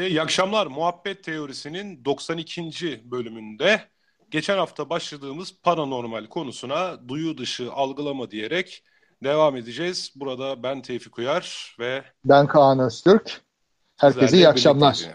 [0.00, 0.66] Herkese iyi akşamlar.
[0.66, 3.00] Muhabbet Teorisi'nin 92.
[3.10, 3.80] bölümünde
[4.30, 8.84] geçen hafta başladığımız paranormal konusuna duyu dışı algılama diyerek
[9.24, 10.12] devam edeceğiz.
[10.16, 13.40] Burada ben Tevfik Uyar ve ben Kaan Öztürk.
[13.96, 15.06] Herkese iyi akşamlar.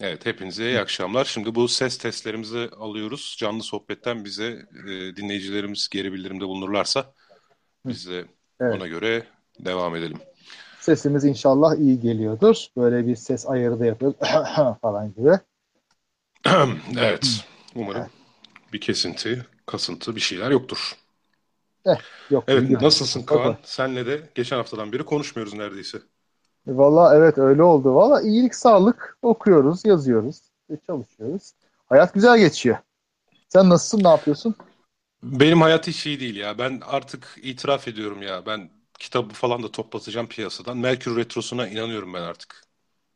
[0.00, 1.24] Evet, hepinize iyi akşamlar.
[1.24, 3.36] Şimdi bu ses testlerimizi alıyoruz.
[3.38, 7.12] Canlı sohbetten bize e, dinleyicilerimiz geri bildirimde bulunurlarsa
[7.86, 8.24] biz de
[8.60, 8.76] evet.
[8.76, 9.26] ona göre
[9.58, 10.18] devam edelim.
[10.80, 12.56] Sesimiz inşallah iyi geliyordur.
[12.76, 14.16] Böyle bir ses ayarı da yapıyoruz
[14.82, 15.38] falan gibi.
[16.98, 17.44] evet.
[17.74, 18.06] Umarım
[18.72, 20.92] bir kesinti, kasıntı bir şeyler yoktur.
[21.86, 21.96] Eh,
[22.30, 22.44] yok.
[22.48, 23.56] Evet, nasılsın Kaan?
[23.62, 25.98] Senle de geçen haftadan beri konuşmuyoruz neredeyse.
[26.66, 27.94] Valla evet öyle oldu.
[27.94, 30.40] Valla iyilik, sağlık okuyoruz, yazıyoruz,
[30.86, 31.52] çalışıyoruz.
[31.88, 32.76] Hayat güzel geçiyor.
[33.48, 34.54] Sen nasılsın, ne yapıyorsun?
[35.22, 36.58] Benim hayat hiç iyi değil ya.
[36.58, 38.46] Ben artık itiraf ediyorum ya.
[38.46, 38.70] Ben
[39.00, 40.78] kitabı falan da toplatacağım piyasadan.
[40.78, 42.62] Merkür Retrosu'na inanıyorum ben artık.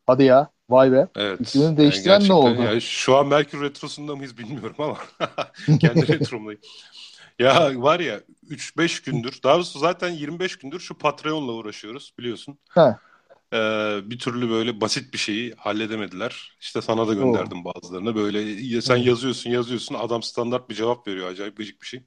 [0.07, 0.49] Hadi ya.
[0.69, 1.07] Vay be.
[1.15, 1.41] Evet.
[1.41, 2.61] İsmini değiştiren yani ne oldu?
[2.61, 4.97] Ya, şu an Merkür Retrosu'nda mıyız bilmiyorum ama
[5.79, 6.61] kendi retromdayım.
[7.39, 12.57] Ya var ya 3-5 gündür, daha doğrusu zaten 25 gündür şu Patreon'la uğraşıyoruz biliyorsun.
[12.73, 12.95] He.
[13.53, 16.57] Ee, bir türlü böyle basit bir şeyi halledemediler.
[16.61, 17.73] İşte sana da gönderdim Oo.
[17.75, 18.15] bazılarına.
[18.15, 21.27] Böyle sen yazıyorsun yazıyorsun adam standart bir cevap veriyor.
[21.27, 22.03] Acayip gıcık bir şey.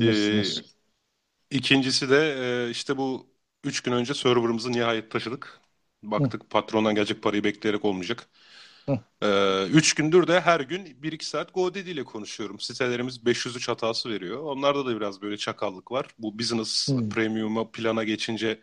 [0.00, 0.44] Ee,
[1.50, 2.16] İkincisi de
[2.68, 3.26] e, işte bu
[3.64, 5.60] üç gün önce serverımızı nihayet taşıdık.
[6.02, 6.50] Baktık Hı.
[6.50, 8.28] patrondan gelecek parayı bekleyerek olmayacak.
[9.22, 12.60] Ee, üç gündür de her gün 1-2 saat GoDaddy ile konuşuyorum.
[12.60, 14.38] Sitelerimiz 503 hatası veriyor.
[14.42, 16.06] Onlarda da biraz böyle çakallık var.
[16.18, 17.10] Bu business Hı.
[17.10, 18.60] premium'a plana geçince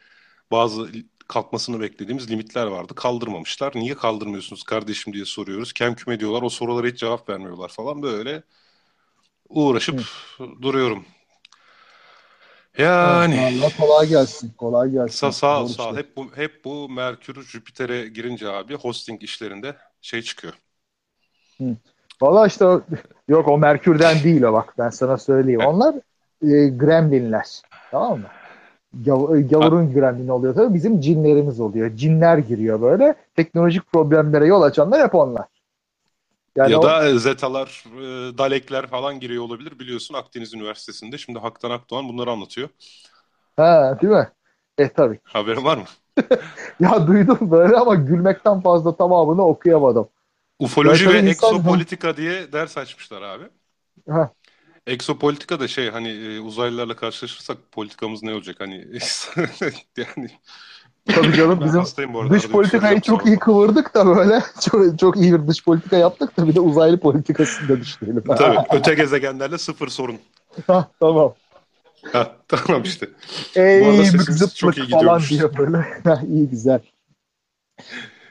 [0.52, 0.90] bazı
[1.28, 2.96] kalkmasını beklediğimiz limitler vardı.
[2.96, 3.74] Kaldırmamışlar.
[3.76, 5.74] Niye kaldırmıyorsunuz kardeşim diye soruyoruz.
[5.74, 6.42] Kem küme diyorlar.
[6.42, 8.44] O sorulara hiç cevap vermiyorlar falan böyle
[9.50, 10.52] uğraşıp Hı.
[10.62, 11.06] duruyorum.
[12.78, 14.52] Yani Allah kolay gelsin.
[14.58, 15.16] Kolay gelsin.
[15.16, 15.98] Sağ sağ ol, sağ ol.
[15.98, 20.54] Hep bu hep bu Merkür Jüpiter'e girince abi hosting işlerinde şey çıkıyor.
[21.58, 21.76] Hı.
[22.22, 22.66] Valla işte
[23.28, 25.62] yok o Merkür'den değil o bak ben sana söyleyeyim.
[25.66, 25.96] Onlar
[26.42, 27.62] e, gremlinler.
[27.92, 28.28] Tamam mı?
[29.06, 30.74] Gav, e, gavurun gremlini oluyor tabii.
[30.74, 31.96] Bizim cinlerimiz oluyor.
[31.96, 33.16] Cinler giriyor böyle.
[33.36, 35.46] Teknolojik problemlere yol açanlar hep onlar.
[36.58, 36.84] Yani ya o...
[36.84, 39.80] da Zetalar, e, Dalekler falan giriyor olabilir.
[39.80, 41.18] Biliyorsun Akdeniz Üniversitesi'nde.
[41.18, 42.70] Şimdi Haktan Akdoğan bunları anlatıyor.
[43.56, 44.32] Ha değil mi?
[44.78, 45.20] E tabii.
[45.24, 45.84] Haberin var mı?
[46.80, 50.10] ya duydum böyle ama gülmekten fazla tamamını okuyamadım.
[50.60, 51.28] Ufoloji ve insan...
[51.28, 53.44] eksopolitika diye ders açmışlar abi.
[54.10, 54.32] Ha.
[54.88, 58.76] Eksopolitika da şey hani e, uzaylılarla karşılaşırsak politikamız ne olacak hani
[59.98, 60.30] yani
[61.16, 61.84] Tabii canım bizim
[62.30, 66.48] dış politikayı çok iyi kıvırdık da böyle çok, çok iyi bir dış politika yaptık da
[66.48, 68.24] bir de uzaylı politikasını da düşünelim.
[68.38, 70.18] Tabii öte gezegenlerle sıfır sorun.
[70.68, 71.34] ha, tamam.
[72.12, 73.10] Ha, tamam işte.
[73.56, 73.82] Ey
[74.42, 75.86] Bu çok iyi falan diye böyle.
[76.30, 76.80] İyi güzel.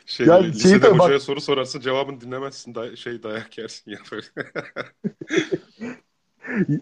[0.07, 1.23] Şey, ya, lisede de, hocaya bak...
[1.23, 4.27] soru sorarsın cevabını dinlemezsin da, şey dayak yersin ya böyle.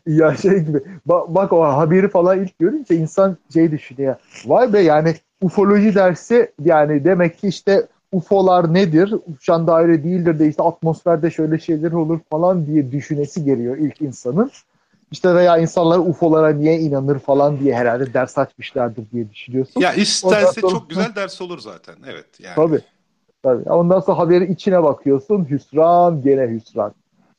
[0.07, 4.17] ya şey gibi bak, bak o haberi falan ilk görünce insan şey düşünüyor.
[4.47, 9.15] Vay be yani ufoloji dersi yani demek ki işte UFO'lar nedir?
[9.35, 14.51] Uçan daire değildir de işte atmosferde şöyle şeyler olur falan diye düşünesi geliyor ilk insanın.
[15.11, 19.81] İşte veya insanlar UFO'lara niye inanır falan diye herhalde ders açmışlardır diye düşünüyorsun.
[19.81, 20.73] Ya isterse sonra...
[20.73, 21.95] çok güzel ders olur zaten.
[22.07, 22.55] Evet yani.
[22.55, 22.81] Tabii.
[23.43, 23.71] Tabii.
[23.71, 25.51] Ondan sonra haberi içine bakıyorsun.
[25.51, 26.95] Hüsran gene hüsran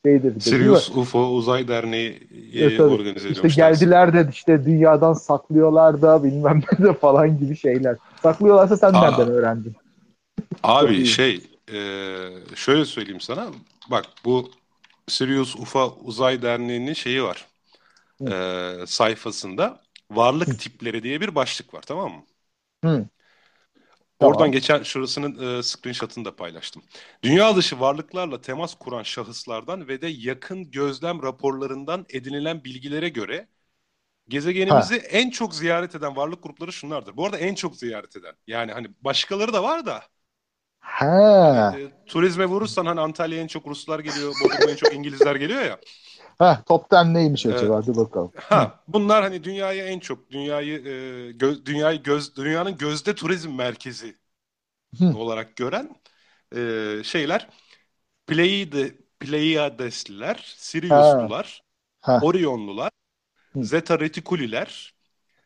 [0.06, 0.34] şeydir.
[0.46, 2.28] Bir Sirius UFO Uzay Derneği
[2.58, 7.96] evet, organize İşte geldiler de işte dünyadan saklıyorlar da bilmem ne de falan gibi şeyler.
[8.22, 9.76] Saklıyorlarsa sen Aa, nereden öğrendin?
[10.62, 11.40] Abi şey
[11.72, 11.74] e,
[12.56, 13.52] şöyle söyleyeyim sana.
[13.90, 14.50] Bak bu
[15.08, 17.46] Sirius UFO Uzay Derneği'nin şeyi var.
[18.82, 20.58] E, sayfasında varlık Hı.
[20.58, 22.24] tipleri diye bir başlık var tamam mı?
[22.84, 23.08] Hı.
[24.20, 24.52] Oradan tamam.
[24.52, 26.82] geçen şurasının e, screenshot'ını da paylaştım.
[27.22, 33.48] Dünya dışı varlıklarla temas kuran şahıslardan ve de yakın gözlem raporlarından edinilen bilgilere göre
[34.28, 35.06] gezegenimizi ha.
[35.10, 37.16] en çok ziyaret eden varlık grupları şunlardır.
[37.16, 38.34] Bu arada en çok ziyaret eden.
[38.46, 40.04] Yani hani başkaları da var da.
[40.80, 41.78] Ha.
[41.78, 45.78] E, turizme vurursan hani Antalya'ya en çok Ruslar geliyor, Bodrum'a en çok İngilizler geliyor ya.
[46.38, 47.76] Ha, top 10 neymiş acaba?
[47.76, 47.76] Evet.
[47.76, 48.32] Hadi bakalım.
[48.34, 50.86] Ha, bunlar hani dünyayı en çok dünyayı
[51.28, 54.16] e, gö, dünyayı göz dünyanın gözde turizm merkezi
[54.98, 55.16] Hı.
[55.16, 55.96] olarak gören
[56.56, 57.48] e, şeyler
[58.26, 61.62] Pleiade, Pleiadesliler, Siriuslular,
[62.00, 62.12] ha.
[62.12, 62.26] Ha.
[62.26, 62.90] Orionlular,
[63.54, 63.70] Hı.
[63.70, 64.94] Zeta Reticuliler,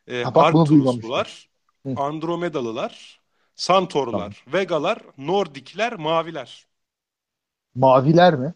[0.09, 1.51] e, ha, Arcturuslular,
[1.97, 3.23] Andromedalılar,
[3.57, 4.35] Santorlar, tamam.
[4.49, 6.67] Vegalar, Nordikler, Maviler.
[7.75, 8.55] Maviler mi?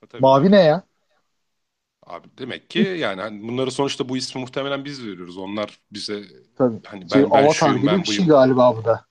[0.00, 0.82] Ha, Mavi ne ya?
[2.06, 5.38] Abi demek ki yani hani bunları sonuçta bu ismi muhtemelen biz veriyoruz.
[5.38, 6.22] Onlar bize
[6.58, 6.80] Tabii.
[6.84, 9.04] hani ben, şey, ben şuyum, ben şey galiba bu da.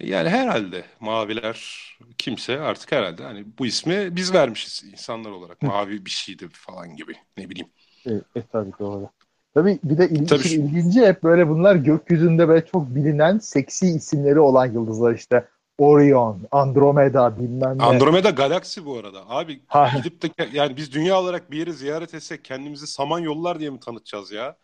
[0.00, 5.62] Yani herhalde maviler kimse artık herhalde hani bu ismi biz vermişiz insanlar olarak.
[5.62, 7.68] Mavi bir şeydi falan gibi ne bileyim.
[8.06, 8.10] E,
[8.40, 9.08] e tabii doğru.
[9.54, 10.48] Tabii bir de il, Tabii.
[10.48, 15.48] ilginci hep böyle bunlar gökyüzünde böyle çok bilinen seksi isimleri olan yıldızlar işte.
[15.80, 17.82] Orion, Andromeda bilmem ne.
[17.84, 19.22] Andromeda galaksi bu arada.
[19.28, 19.92] Abi Ha.
[19.96, 24.32] gidip de yani biz dünya olarak bir yeri ziyaret etsek kendimizi Samanyolular diye mi tanıtacağız
[24.32, 24.56] ya?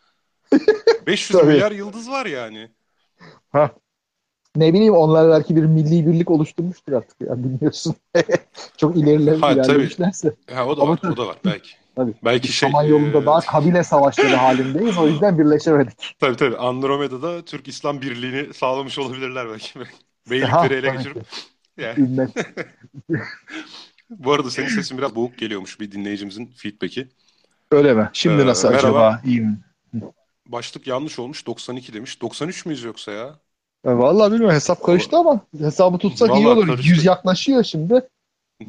[1.07, 1.53] 500 Tabii.
[1.53, 2.69] milyar yıldız var yani.
[4.57, 7.95] Ne bileyim onlar belki bir milli birlik oluşturmuştur artık ya bilmiyorsun.
[8.77, 9.61] çok ileriler Ha, tabii.
[9.61, 10.35] ilerlemişlerse.
[10.55, 11.12] Ha o da Ama var, tabii.
[11.12, 11.71] o da var belki.
[11.97, 12.15] Tabii.
[12.25, 14.99] Belki şey Saman yolunda e, daha kabile savaşları halindeyiz.
[14.99, 16.17] O yüzden birleşemedik.
[16.19, 19.79] tabii tabii Andromeda'da Türk İslam birliğini sağlamış olabilirler belki.
[20.31, 21.19] Beylikleri ele geçirip.
[21.76, 21.99] Yani,
[24.11, 27.08] bu arada senin sesin biraz boğuk geliyormuş bir dinleyicimizin feedback'i.
[27.70, 28.11] Öyle mi?
[28.12, 28.88] Şimdi Ee, nasıl merhaba.
[28.99, 29.20] acaba?
[29.25, 29.58] İyi mi?
[30.46, 32.20] Başlık yanlış olmuş 92 demiş.
[32.23, 33.40] 93 müyüz yoksa ya?
[33.84, 36.67] Ya Vallahi bilmiyorum hesap karıştı ama hesabı tutsak iyi Vallahi olur.
[36.67, 36.88] karıştı.
[36.88, 38.08] 100 yaklaşıyor şimdi.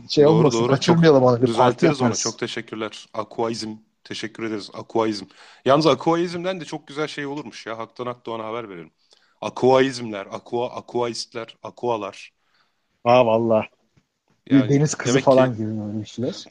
[0.10, 0.60] Şey Doğru, olmasın.
[0.60, 0.68] doğru.
[0.68, 1.42] Kaçırmayalım onu.
[1.42, 2.16] Bir parti Düzeltiriz onu.
[2.16, 3.08] Çok teşekkürler.
[3.14, 3.76] Aquaizm.
[4.04, 4.70] Teşekkür ederiz.
[4.74, 5.26] Aquaizm.
[5.66, 7.78] Yalnız Aquaizm'den de çok güzel şey olurmuş ya.
[7.78, 8.92] Haktan Akdoğan'a haber verelim.
[9.42, 12.32] Aquaizmler, aqua, aquaistler, aqualar.
[13.04, 13.70] Ha vallahi.
[14.52, 16.46] Bir Yani deniz kızı falan ki- gibi böyle işler.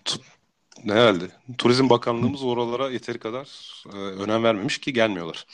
[0.85, 1.25] Ne herhalde.
[1.59, 3.49] Turizm Bakanlığımız oralara yeteri kadar
[3.93, 5.47] e, önem vermemiş ki gelmiyorlar.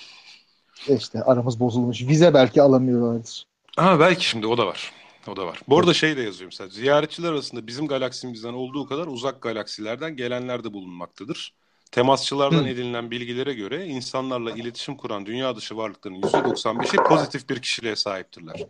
[0.88, 2.02] E İşte aramız bozulmuş.
[2.02, 3.46] Vize belki alamıyorlardır.
[3.76, 4.93] Ha belki şimdi o da var.
[5.28, 5.61] O da var.
[5.69, 6.69] Bu arada şey de yazıyor mesela.
[6.70, 11.55] Ziyaretçiler arasında bizim galaksimizden olduğu kadar uzak galaksilerden gelenler de bulunmaktadır.
[11.93, 18.67] Temasçılardan edinilen bilgilere göre insanlarla iletişim kuran dünya dışı varlıkların %95'i pozitif bir kişiliğe sahiptirler.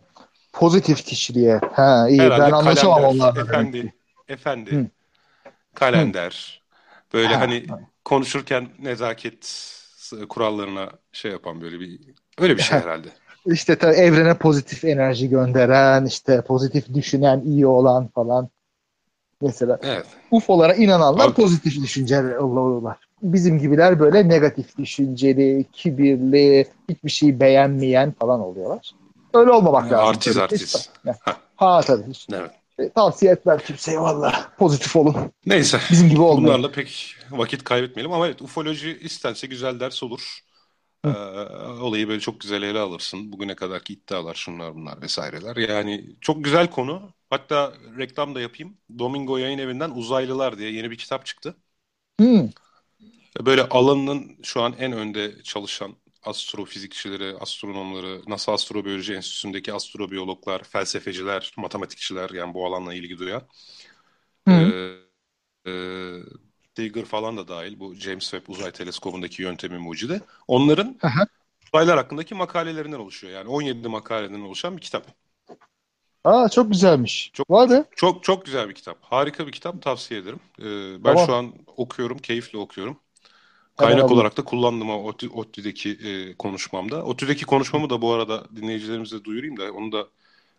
[0.53, 1.61] Pozitif kişiliğe.
[1.73, 2.21] Ha iyi.
[2.21, 3.41] Herhalde ben anlaşamam onlarla.
[3.41, 3.93] efendi,
[4.27, 4.87] efendi, Hı.
[5.75, 6.63] kalender.
[7.13, 7.65] Böyle Ha, hani
[8.05, 9.73] konuşurken nezaket
[10.29, 11.99] kurallarına şey yapan böyle bir
[12.37, 13.07] öyle bir şey herhalde.
[13.45, 18.49] İşte tabii evrene pozitif enerji gönderen, işte pozitif düşünen, iyi olan falan.
[19.41, 20.05] Mesela Evet.
[20.31, 22.97] UFO'lara inananlar Abi- pozitif düşünceli olurlar.
[23.23, 28.91] Bizim gibiler böyle negatif düşünceli, kibirli, hiçbir şeyi beğenmeyen falan oluyorlar.
[29.33, 30.07] Öyle olmamak lazım.
[30.07, 30.43] Artiz Tabii.
[30.43, 30.89] artiz.
[31.21, 32.03] Ha, ha tabii.
[32.09, 32.51] Hiç- Evet.
[32.79, 34.51] E, Tavsiye etmem kimseye valla.
[34.57, 35.15] Pozitif olun.
[35.45, 35.79] Neyse.
[35.91, 36.47] Bizim gibi olmayın.
[36.47, 40.39] Bunlarla pek vakit kaybetmeyelim ama evet ufoloji istense güzel ders olur.
[41.05, 41.09] Ee,
[41.81, 43.31] olayı böyle çok güzel ele alırsın.
[43.31, 45.55] Bugüne kadarki iddialar şunlar bunlar vesaireler.
[45.55, 47.01] Yani çok güzel konu.
[47.29, 48.77] Hatta reklam da yapayım.
[48.99, 51.55] Domingo Yayın Evi'nden Uzaylılar diye yeni bir kitap çıktı.
[52.19, 52.49] Hmm.
[53.41, 62.29] Böyle alanının şu an en önde çalışan astrofizikçileri, astronomları, NASA Astrobiyoloji Enstitüsü'ndeki astrobiyologlar, felsefeciler, matematikçiler
[62.29, 63.41] yani bu alanla ilgi duyan.
[64.47, 64.51] Hı.
[64.51, 65.73] Ee, e,
[66.77, 70.21] Digger falan da dahil bu James Webb Uzay Teleskobu'ndaki yöntemi mucidi.
[70.47, 71.27] Onların Aha.
[71.73, 73.33] uzaylar hakkındaki makalelerinden oluşuyor.
[73.33, 75.07] Yani 17 makaleden oluşan bir kitap.
[76.23, 77.31] Aa çok güzelmiş.
[77.33, 77.83] Çok- Var be.
[77.95, 78.97] Çok çok güzel bir kitap.
[79.01, 80.39] Harika bir kitap tavsiye ederim.
[80.59, 81.25] Ee, ben Tamam.
[81.25, 82.99] şu an okuyorum, keyifle okuyorum.
[83.77, 84.17] Kaynak alayım.
[84.17, 87.05] olarak da kullandım o ODTÜ- ODTÜ'deki e, konuşmamda.
[87.05, 90.07] ODTÜ'deki konuşmamı da bu arada dinleyicilerimize duyurayım da onu da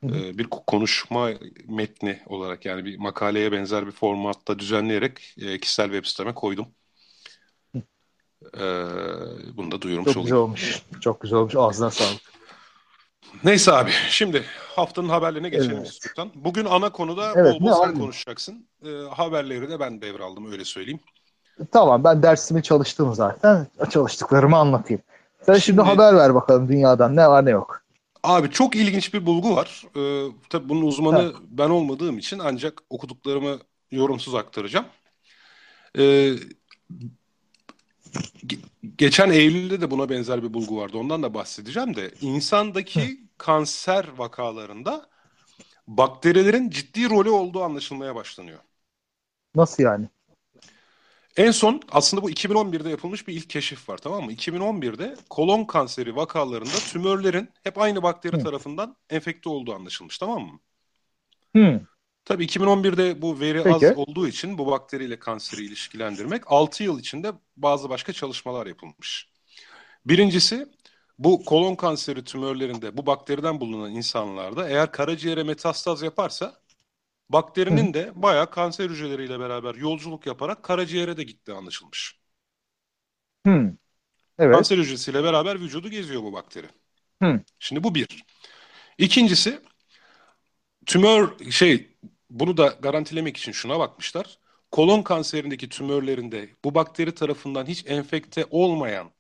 [0.05, 1.31] e, bir konuşma
[1.69, 6.67] metni olarak yani bir makaleye benzer bir formatta düzenleyerek e, kişisel web siteme koydum.
[8.57, 8.63] E,
[9.57, 10.25] bunu da duyurmuş Çok olayım.
[10.25, 10.83] güzel olmuş.
[11.01, 11.55] Çok güzel olmuş.
[11.57, 12.21] Ağzına sağlık.
[13.45, 14.45] Neyse abi şimdi
[14.77, 15.87] haftanın haberlerine geçelim Evet.
[15.87, 16.31] istiyorsan.
[16.35, 17.99] Bugün ana konuda Evet, bol bol sen abi?
[17.99, 18.69] konuşacaksın.
[18.87, 21.01] E, haberleri de ben devraldım öyle söyleyeyim.
[21.73, 23.67] Tamam ben dersimi çalıştım zaten.
[23.91, 25.03] Çalıştıklarımı anlatayım.
[25.47, 27.85] Sen şimdi, Şimdi- haber ver bakalım dünyadan ne var ne yok.
[28.23, 29.83] Abi çok ilginç bir bulgu var.
[29.97, 31.33] Ee, tabii bunun uzmanı Ha.
[31.51, 33.59] ben olmadığım için ancak okuduklarımı
[33.91, 34.87] yorumsuz aktaracağım.
[35.99, 36.03] Ee,
[38.47, 38.59] ge-
[38.99, 40.99] geçen Eylül'de de buna benzer bir bulgu vardı.
[40.99, 45.07] Ondan da bahsedeceğim de insandaki kanser vakalarında
[45.89, 48.59] bakterilerin ciddi rolü olduğu anlaşılmaya başlanıyor.
[49.55, 50.09] Nasıl yani?
[51.37, 54.33] En son aslında bu 2011'de yapılmış bir ilk keşif var tamam mı?
[54.33, 58.43] 2011'de kolon kanseri vakalarında tümörlerin hep aynı bakteri Hı.
[58.43, 60.61] tarafından enfekte olduğu anlaşılmış tamam mı?
[61.53, 61.81] Hmm.
[62.25, 63.89] Tabii 2011'de bu veri Peki.
[63.91, 69.29] az olduğu için bu bakteriyle kanseri ilişkilendirmek 6 yıl içinde bazı başka çalışmalar yapılmış.
[70.07, 70.67] Birincisi
[71.19, 76.64] bu kolon kanseri tümörlerinde bu bakteriden bulunan insanlarda eğer karaciğere metastaz yaparsa
[77.29, 82.19] bakterinin de bayağı kanser hücreleriyle beraber yolculuk yaparak karaciğere de gittiği anlaşılmış.
[83.47, 83.77] Hmm.
[84.39, 84.55] Evet.
[84.57, 86.67] Kanser hücresiyle beraber vücudu geziyor bu bakteri.
[87.23, 87.41] Hı.
[87.59, 88.25] Şimdi bu bir.
[88.99, 89.61] İkincisi
[90.87, 91.97] tümör şey
[92.31, 94.39] bunu da garantilemek için şuna bakmışlar.
[94.71, 99.11] Kolon kanserindeki tümörlerinde bu bakteri tarafından hiç enfekte olmayan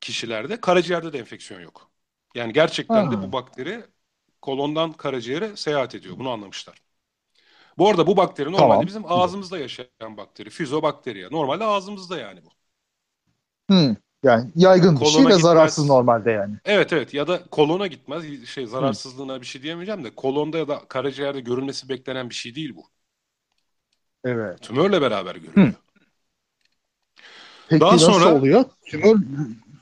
[0.00, 1.90] kişilerde karaciğerde de enfeksiyon yok.
[2.34, 3.22] Yani gerçekten de Ha.
[3.22, 3.84] bu bakteri
[4.42, 6.18] kolondan karaciğere seyahat ediyor.
[6.18, 6.82] Bunu anlamışlar.
[7.78, 8.86] Bu arada bu bakteri normalde Tamam.
[8.86, 10.50] bizim ağzımızda yaşayan bakteri.
[10.50, 11.28] Füzobakteriya.
[11.30, 12.48] Normalde ağzımızda yani bu.
[13.74, 13.96] Hmm.
[14.22, 15.42] Yani yaygın bir şey Kolona ve gitmez.
[15.42, 16.56] zararsız normalde yani.
[16.64, 18.46] Evet evet ya da kolona gitmez.
[18.46, 22.76] Şey zararsızlığına bir şey diyemeyeceğim de kolonda ya da karaciğerde görülmesi beklenen bir şey değil
[22.76, 22.86] bu.
[24.24, 24.62] Evet.
[24.62, 25.72] Tümörle beraber görülüyor.
[27.68, 28.64] Peki Daha nasıl sonra- oluyor?
[28.86, 29.16] Tümör...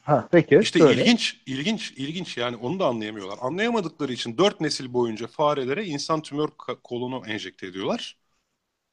[0.06, 0.58] Ha, peki.
[0.62, 1.02] İşte söyle.
[1.02, 3.38] ilginç, ilginç, ilginç yani onu da anlayamıyorlar.
[3.40, 6.48] Anlayamadıkları için dört nesil boyunca farelere insan tümör
[6.84, 8.16] kolonu enjekte ediyorlar.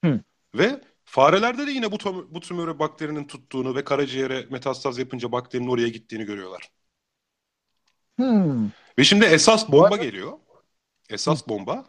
[0.04, 0.20] Hı.
[0.56, 5.68] Ve farelerde de yine bu, tümö- bu tümörü bakterinin tuttuğunu ve karaciğere metastaz yapınca bakterinin
[5.68, 6.72] oraya gittiğini görüyorlar.
[8.18, 8.70] Hmm.
[9.00, 10.32] Ve şimdi esas bomba geliyor.
[11.10, 11.86] Esas bomba.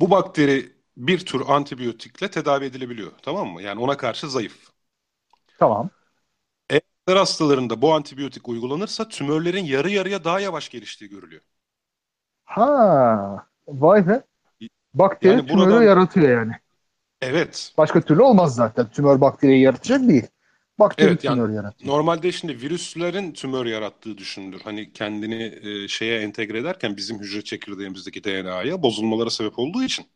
[0.00, 3.12] Bu bakteri bir tür antibiyotikle tedavi edilebiliyor.
[3.22, 3.62] Tamam mı?
[3.62, 4.70] Yani ona karşı zayıf.
[5.58, 5.90] Tamam.
[7.06, 11.42] Kanser hastalarında bu antibiyotik uygulanırsa tümörlerin yarı yarıya daha yavaş geliştiği görülüyor.
[12.44, 13.46] Ha.
[13.68, 14.22] Vay be.
[14.94, 16.52] Bakteri Yani tümörü buradan- yaratıyor yani.
[17.22, 17.72] Evet.
[17.78, 18.90] Başka türlü olmaz zaten.
[18.90, 20.26] Tümör bakteriyi yaratacak değil.
[20.78, 21.92] Bakteri Evet, yani- tümör yaratıyor.
[21.92, 24.60] Normalde şimdi virüslerin tümör yarattığı düşünülür.
[24.64, 30.06] Hani kendini e, şeye entegre ederken bizim hücre çekirdeğimizdeki DNA'ya bozulmalara sebep olduğu için.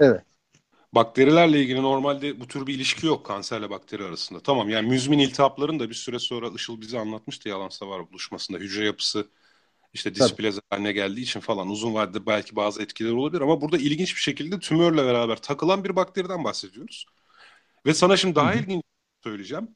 [0.00, 0.22] Evet.
[0.94, 4.40] Bakterilerle ilgili normalde bu tür bir ilişki yok kanserle bakteri arasında.
[4.40, 8.58] Tamam yani müzmin iltihapların da bir süre sonra Işıl bize anlatmıştı yalansa var buluşmasında.
[8.58, 9.26] Hücre yapısı
[9.94, 14.16] işte displaze haline geldiği için falan uzun vadede belki bazı etkileri olabilir ama burada ilginç
[14.16, 17.06] bir şekilde tümörle beraber takılan bir bakteriden bahsediyoruz.
[17.86, 18.82] Ve sana şimdi daha ilginç
[19.24, 19.68] söyleyeceğim.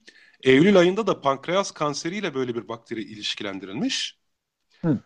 [0.43, 4.19] Eylül ayında da pankreas kanseriyle böyle bir bakteri ilişkilendirilmiş.
[4.83, 4.99] Hı.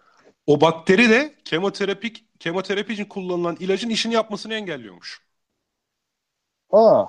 [0.46, 5.22] O bakteri de kemoterapik kemoterapi için kullanılan ilacın işini yapmasını engelliyormuş.
[6.72, 7.04] Aa.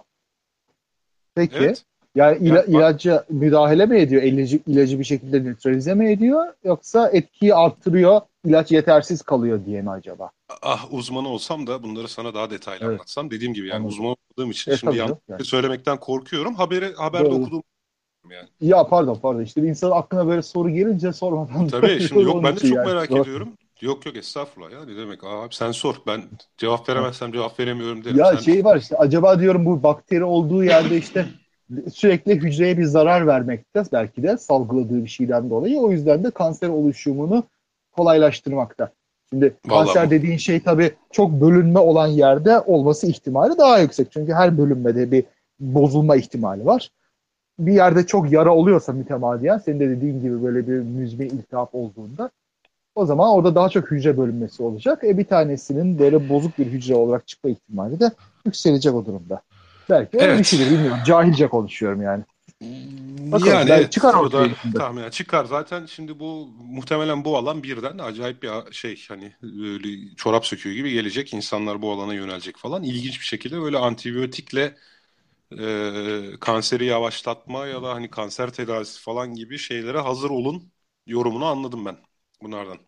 [1.35, 1.55] Peki.
[1.57, 1.83] Evet.
[2.15, 4.23] Yani ila- Yani ilaca müdahale mi ediyor?
[4.23, 6.45] İlacı, ilacı bir şekilde nötralize mi ediyor?
[6.63, 10.29] Yoksa etkiyi arttırıyor, ilaç yetersiz kalıyor diye mi acaba?
[10.61, 12.93] Ah uzmanı olsam da bunları sana daha detaylı Evet.
[12.93, 13.31] anlatsam.
[13.31, 13.89] Dediğim gibi yani Anladım.
[13.89, 15.45] uzman olmadığım için E, şimdi yanlış yani.
[15.45, 16.55] söylemekten korkuyorum.
[16.55, 17.35] Haberi haberde Doğru.
[17.41, 17.63] okuduğum
[18.29, 18.47] yani.
[18.61, 22.55] Ya pardon pardon işte bir insanın aklına böyle soru gelince sormadan Tabii şimdi yok ben
[22.55, 22.87] de çok yani.
[22.87, 23.21] merak Doğru.
[23.21, 23.53] ediyorum.
[23.83, 26.21] Yok yok estağfurullah ya ne demek abi sen sor ben
[26.57, 28.17] cevap veremezsem cevap veremiyorum derim.
[28.17, 28.37] Ya sen...
[28.37, 31.25] şey var işte acaba diyorum bu bakteri olduğu yerde işte
[31.93, 36.69] sürekli hücreye bir zarar vermekte belki de salgıladığı bir şeyden dolayı o yüzden de kanser
[36.69, 37.43] oluşumunu
[37.91, 38.91] kolaylaştırmakta.
[39.29, 44.11] Şimdi Vallahi kanser bu- dediğin şey tabii çok bölünme olan yerde olması ihtimali daha yüksek.
[44.11, 45.23] Çünkü her bölünmede bir
[45.59, 46.89] bozulma ihtimali var.
[47.59, 52.29] Bir yerde çok yara oluyorsa mütemadiyen senin de dediğin gibi böyle bir müzmin iltihap olduğunda
[52.95, 55.03] o zaman orada daha çok hücre bölünmesi olacak.
[55.03, 58.11] E bir tanesinin böyle bozuk bir hücre olarak çıkma ihtimali de
[58.45, 59.41] yükselecek o durumda.
[59.89, 60.45] Belki öyle bir Evet.
[60.45, 60.97] şeydir bilmiyorum.
[61.05, 62.23] Cahilce konuşuyorum yani.
[63.31, 64.79] Bakalım, yani evet, çıkar o ortaya da yakında.
[64.79, 65.45] tahminen çıkar.
[65.45, 70.91] Zaten şimdi bu muhtemelen bu alan birden acayip bir şey hani böyle çorap söküğü gibi
[70.91, 71.33] gelecek.
[71.33, 72.83] İnsanlar bu alana yönelecek falan.
[72.83, 74.75] İlginç bir şekilde böyle antibiyotikle
[75.59, 80.71] e, kanseri yavaşlatma ya da hani kanser tedavisi falan gibi şeylere hazır olun
[81.07, 81.97] yorumunu anladım ben
[82.43, 82.79] bunlardan.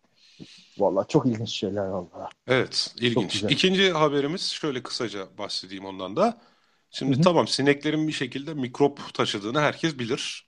[0.78, 2.30] Vallahi çok ilginç şeyler vallahi.
[2.46, 3.44] Evet, ilginç.
[3.48, 6.42] İkinci haberimiz şöyle kısaca bahsedeyim ondan da.
[6.90, 7.22] Şimdi Hı hı.
[7.22, 10.46] tamam sineklerin bir şekilde mikrop taşıdığını herkes bilir.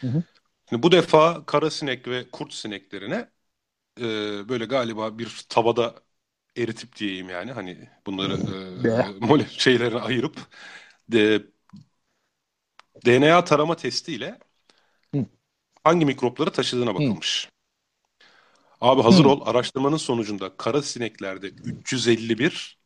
[0.00, 0.22] Hı hı.
[0.68, 3.30] Şimdi bu defa kara sinek ve kurt sineklerine
[4.00, 4.04] e,
[4.50, 5.96] böyle galiba bir tavada
[6.56, 8.34] eritip diyeyim yani hani bunları
[9.20, 10.38] e, mole şeylerine ayırıp
[11.10, 11.42] de,
[13.06, 14.38] DNA tarama testiyle
[15.14, 15.26] Hı.
[15.84, 17.48] hangi mikropları taşıdığına bakılmış.
[18.80, 19.28] Abi hazır Hı.
[19.28, 19.40] ol.
[19.46, 22.78] Araştırmanın sonucunda kara sineklerde 351,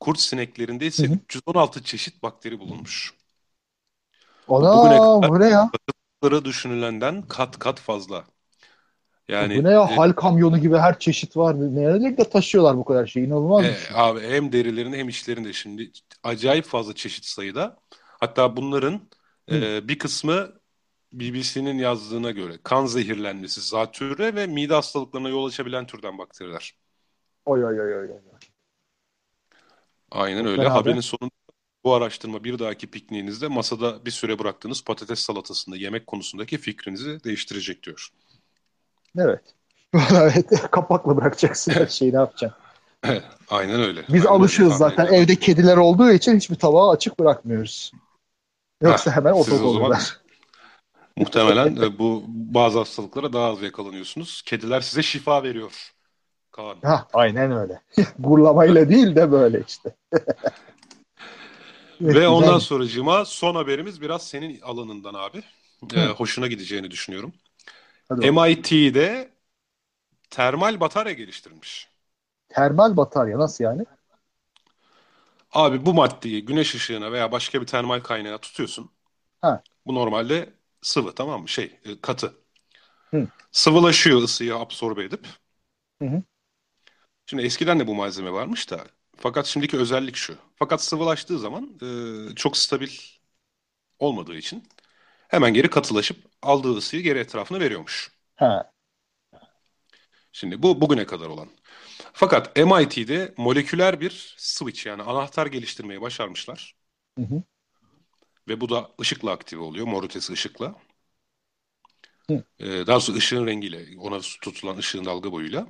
[0.00, 1.18] kurt sineklerinde ise Hı hı.
[1.24, 3.14] 316 çeşit bakteri bulunmuş.
[4.48, 5.70] Ana Bugüne kadar- bu ne ya?
[6.22, 8.24] Bunları düşünülenden kat kat fazla.
[9.28, 9.80] Yani bu ne ya?
[9.90, 11.60] e, Hal kamyonu gibi her çeşit var.
[11.60, 13.24] Nerelerle taşıyorlar bu kadar şey?
[13.24, 13.96] İnanılmaz e, şey.
[13.96, 15.90] abi hem derilerinde hem içlerinde şimdi
[16.22, 17.76] acayip fazla çeşit sayıda.
[18.20, 19.00] Hatta bunların
[19.50, 20.59] e, bir kısmı
[21.12, 26.74] BBC'nin yazdığına göre kan zehirlenmesi, zatürre ve mide hastalıklarına yol açabilen türden bakteriler.
[27.46, 28.10] Oy oy oy oy.
[28.10, 28.16] oy.
[30.10, 30.62] Aynen öyle.
[30.62, 31.02] fena Haberin be.
[31.02, 31.30] sonunda
[31.84, 37.82] bu araştırma bir dahaki pikniğinizde masada bir süre bıraktığınız patates salatasında yemek konusundaki fikrinizi değiştirecek
[37.82, 38.08] diyor.
[39.18, 39.54] Evet.
[40.12, 40.50] evet.
[40.70, 42.58] Kapakla bırakacaksın her şeyi ne yapacaksın?
[43.48, 44.04] Aynen öyle.
[44.08, 44.74] Biz Aynen alışığız öyle.
[44.78, 44.96] zaten.
[45.06, 47.92] Tahmin Evde kediler olduğu için hiçbir tabağı açık bırakmıyoruz.
[48.82, 50.20] Yoksa Heh, hemen siz o otok zaman- olurlar.
[51.20, 54.42] Muhtemelen e, bu bazı hastalıklara daha az yakalanıyorsunuz.
[54.42, 55.92] Kediler size şifa veriyor.
[56.50, 56.76] Kaan.
[56.82, 57.80] Ha, aynen öyle.
[58.18, 59.94] Gurlamayla değil de böyle işte.
[62.00, 62.28] Ve güzel.
[62.28, 65.42] ondan sonracığıma son haberimiz biraz senin alanından abi.
[65.94, 66.10] E, Hı.
[66.10, 67.32] hoşuna gideceğini düşünüyorum.
[68.08, 68.30] Hadi.
[68.30, 69.30] MIT'de
[70.30, 71.88] termal batarya geliştirmiş.
[72.48, 73.84] Termal batarya nasıl yani?
[75.52, 78.90] Abi bu maddeyi güneş ışığına veya başka bir termal kaynağa tutuyorsun.
[79.42, 79.62] Ha.
[79.86, 81.48] Bu normalde sıvı tamam mı?
[81.48, 82.34] Şey e, katı.
[83.14, 83.28] Hı.
[83.52, 85.26] Sıvılaşıyor ısıyı absorbe edip.
[86.00, 86.22] Hı hı.
[87.26, 88.84] Şimdi eskiden de bu malzeme varmış da.
[89.16, 90.36] Fakat şimdiki özellik şu.
[90.56, 91.78] Fakat sıvılaştığı zaman
[92.32, 92.88] e, çok stabil
[93.98, 94.68] olmadığı için
[95.28, 98.12] hemen geri katılaşıp aldığı ısıyı geri etrafına veriyormuş.
[98.36, 98.72] Ha.
[100.32, 101.48] Şimdi bu bugüne kadar olan.
[102.12, 106.76] Fakat MIT'de moleküler bir switch yani anahtar geliştirmeyi başarmışlar.
[107.18, 107.42] Hı hı.
[108.48, 109.86] Ve bu da ışıkla aktive oluyor.
[109.86, 110.74] Mor ötesi ışıkla.
[112.30, 112.44] Hı.
[112.60, 115.66] Ee, daha doğrusu ışığın rengiyle, ona tutulan ışığın dalga boyuyla.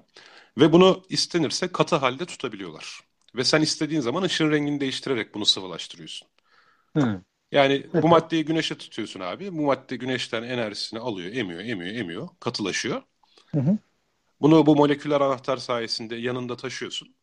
[0.58, 3.00] Ve bunu istenirse katı halde tutabiliyorlar.
[3.36, 6.28] Ve sen istediğin zaman ışığın rengini değiştirerek bunu sıvılaştırıyorsun.
[6.96, 7.22] Hı.
[7.52, 9.52] Yani bu maddeyi güneşe tutuyorsun abi.
[9.58, 13.02] Bu madde güneşten enerjisini alıyor, emiyor, emiyor, emiyor, katılaşıyor.
[13.54, 13.78] Hı hı.
[14.40, 17.14] Bunu bu moleküler anahtar sayesinde yanında taşıyorsun.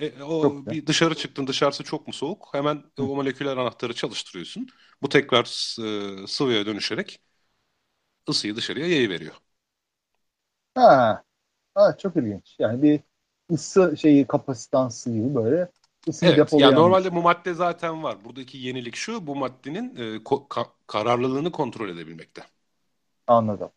[0.00, 2.48] E, o Çok bir dışarı çıktın dışarısı çok mu soğuk?
[2.52, 4.66] Hemen o moleküler anahtarı çalıştırıyorsun.
[5.02, 5.44] Bu tekrar
[6.24, 7.20] e, sıvıya dönüşerek
[8.28, 9.34] ısıyı dışarıya yayıveriyor.
[10.74, 11.22] Ha.
[11.74, 11.96] ha.
[11.98, 12.56] Çok ilginç.
[12.58, 13.00] Yani bir
[13.52, 15.70] ısı şeyi kapasitansı gibi böyle
[16.08, 17.14] ısıyı Evet, depolayan yani normalde şey.
[17.14, 18.24] bu madde zaten var.
[18.24, 22.42] Buradaki yenilik şu, bu maddenin e, ka- kararlılığını kontrol edebilmekte.
[23.26, 23.72] Anladım.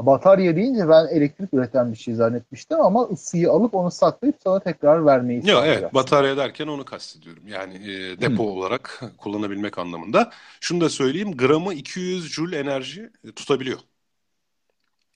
[0.00, 5.06] Batarya deyince ben elektrik üreten bir şey zannetmiştim ama ısıyı alıp onu saklayıp sana tekrar
[5.06, 7.48] vermeyi sağlıyor evet, batarya derken onu kastediyorum.
[7.48, 10.30] Yani e, depo olarak kullanabilmek anlamında.
[10.60, 13.78] Şunu da söyleyeyim, gramı 200 joule enerji e, tutabiliyor.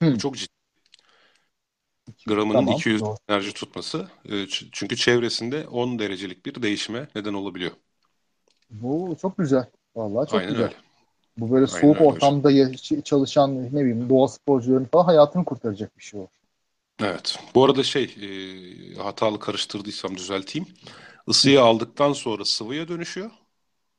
[0.01, 0.17] Hı.
[0.17, 0.51] Çok ciddi.
[2.27, 3.15] Gramının Tamam, 200 doğru.
[3.29, 4.07] enerji tutması.
[4.29, 7.71] e, çünkü çevresinde 10 derecelik bir değişime neden olabiliyor.
[8.69, 9.65] Bu çok güzel.
[9.95, 10.65] Vallahi çok Aynen güzel.
[10.65, 10.86] öyle.
[11.37, 16.03] Bu böyle Aynen soğuk ortamda ya- çalışan ne bileyim doğa sporcularının falan hayatını kurtaracak bir
[16.03, 16.29] şey olur.
[17.01, 17.39] Evet.
[17.55, 20.67] Bu arada şey, e, hatalı karıştırdıysam düzelteyim.
[21.27, 23.31] Isıyı aldıktan sonra sıvıya dönüşüyor.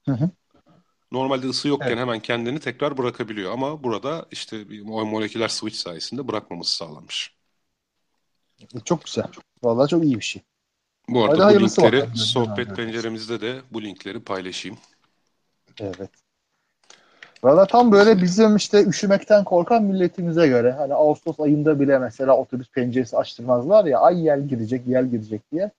[0.05, 0.31] Hı hı.
[1.13, 1.99] Normalde ısı yokken Evet.
[1.99, 3.53] hemen kendini tekrar bırakabiliyor.
[3.53, 7.35] Ama burada işte mo- moleküler switch sayesinde bırakmaması sağlanmış.
[8.85, 9.25] Çok güzel.
[9.63, 10.43] Vallahi çok iyi bir şey.
[11.09, 14.79] Bu arada Hadi bu linkleri sohbet penceremizde de bu linkleri paylaşayım.
[15.81, 16.11] Evet.
[17.45, 22.71] Valla tam böyle bizim işte üşümekten korkan milletimize göre hani Ağustos ayında bile mesela otobüs
[22.71, 25.71] penceresi açtırmazlar ya ay yel girecek yel girecek diye.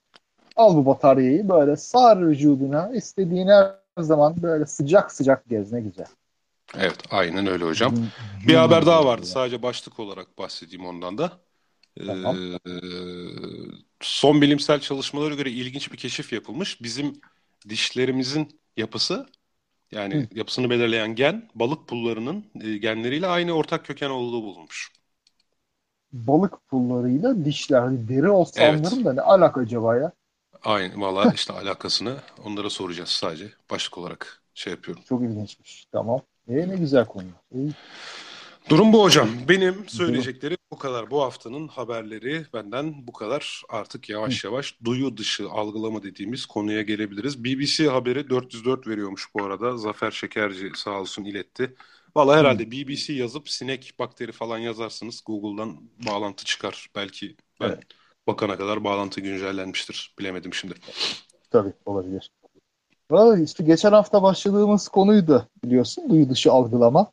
[0.55, 6.05] Al bu bataryayı böyle sar vücuduna istediğin her zaman böyle sıcak sıcak gez ne güzel.
[6.77, 7.95] Evet, aynen öyle hocam.
[8.47, 9.25] Bir haber daha vardı.
[9.25, 11.31] Sadece başlık olarak bahsedeyim ondan da.
[12.05, 12.35] Tamam.
[12.35, 12.71] Ee,
[14.01, 16.83] son bilimsel çalışmalara göre ilginç bir keşif yapılmış.
[16.83, 17.21] Bizim
[17.69, 19.25] dişlerimizin yapısı
[19.91, 20.27] yani Hı.
[20.31, 24.91] yapısını belirleyen gen balık pullarının e, genleriyle aynı ortak köken olduğu bulunmuş.
[26.13, 27.79] Balık pullarıyla dişler.
[27.81, 29.03] Hani deri olsa Evet.
[29.05, 30.11] da ne alaka acaba ya?
[30.63, 35.03] Aynı valla işte alakasını onlara soracağız sadece başlık olarak şey yapıyorum.
[35.03, 35.85] Çok ilginçmiş.
[35.91, 36.21] Tamam.
[36.47, 37.27] E ne güzel konu.
[37.51, 37.73] İyi.
[38.69, 39.29] Durum bu hocam.
[39.49, 41.11] Benim söyleyeceklerim bu kadar.
[41.11, 43.61] Bu haftanın haberleri benden bu kadar.
[43.69, 47.43] Artık yavaş yavaş duyu dışı algılama dediğimiz konuya gelebiliriz.
[47.43, 49.77] BBC haberi 404 veriyormuş bu arada.
[49.77, 51.75] Zafer Şekerci sağ olsun iletti.
[52.15, 55.21] Valla herhalde BBC yazıp sinek bakteri falan yazarsınız.
[55.25, 55.77] Google'dan
[56.07, 56.89] bağlantı çıkar.
[56.95, 57.83] Belki ben Evet.
[58.27, 60.15] bakana kadar bağlantı güncellenmiştir.
[60.19, 60.73] Bilemedim şimdi.
[61.51, 62.31] Tabii olabilir.
[63.11, 66.09] Vallahi işte geçen hafta başladığımız konuydu biliyorsun.
[66.09, 67.11] Duyu dışı algılama.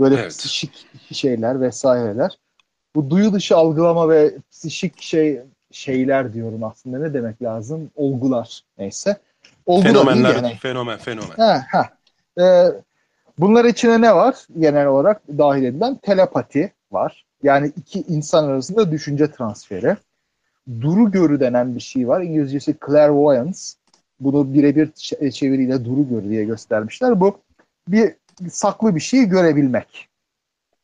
[0.00, 0.28] Böyle Evet.
[0.30, 2.38] psişik şeyler vesaireler.
[2.94, 7.90] Bu duyu dışı algılama ve psişik şey şeyler diyorum aslında ne demek lazım?
[7.96, 9.16] Olgular neyse.
[9.66, 10.54] Olgu da değil Fenomenler, yani.
[10.54, 11.36] fenomen, fenomen.
[11.36, 11.88] Ha, ha.
[12.42, 12.64] Ee,
[13.38, 14.36] bunlar içine ne var?
[14.58, 17.24] Genel olarak dahil edilen telepati var.
[17.42, 19.96] Yani iki insan arasında düşünce transferi.
[20.80, 22.20] Duru görü denen bir şey var.
[22.20, 23.58] İngilizcesi clairvoyance.
[24.20, 24.92] Bunu birebir
[25.30, 27.20] çeviriyle duru görü diye göstermişler.
[27.20, 27.40] Bu
[27.88, 28.14] bir
[28.50, 30.08] saklı bir şeyi görebilmek.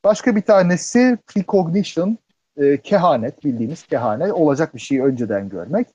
[0.05, 2.19] Başka bir tanesi precognition,
[2.57, 4.33] e, kehanet bildiğimiz kehanet.
[4.33, 5.87] Olacak bir şeyi önceden görmek.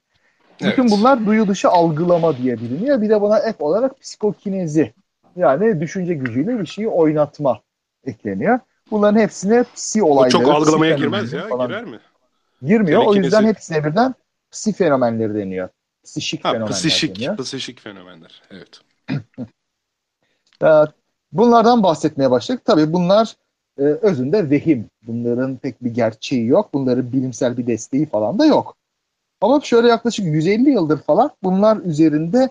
[0.61, 0.91] Bütün Evet.
[0.91, 3.01] bunlar duyu dışı algılama diye biliniyor.
[3.01, 4.93] Bir de buna ek olarak psikokinezi
[5.35, 7.61] yani düşünce gücüyle bir şeyi oynatma
[8.05, 8.59] ekleniyor.
[8.91, 11.47] Bunların hepsine psi O olayları, çok psi algılamaya girmez ya.
[11.47, 11.99] falan Girer mi?
[12.61, 13.01] girmiyor.
[13.01, 13.25] O Telekinezi.
[13.25, 14.15] yüzden hepsine birden
[14.51, 15.69] psi fenomenleri deniyor.
[16.03, 17.37] Psişik Ha, fenomenler psişik, deniyor.
[17.37, 18.41] psişik fenomenler.
[18.51, 18.81] Evet.
[21.31, 22.61] Bunlardan bahsetmeye başladık.
[22.65, 23.35] Tabii bunlar
[23.77, 24.89] e, özünde vehim.
[25.01, 26.73] Bunların pek bir gerçeği yok.
[26.73, 28.75] Bunların bilimsel bir desteği falan da yok.
[29.41, 32.49] Ama şöyle yaklaşık 150 yıldır falan bunlar üzerinde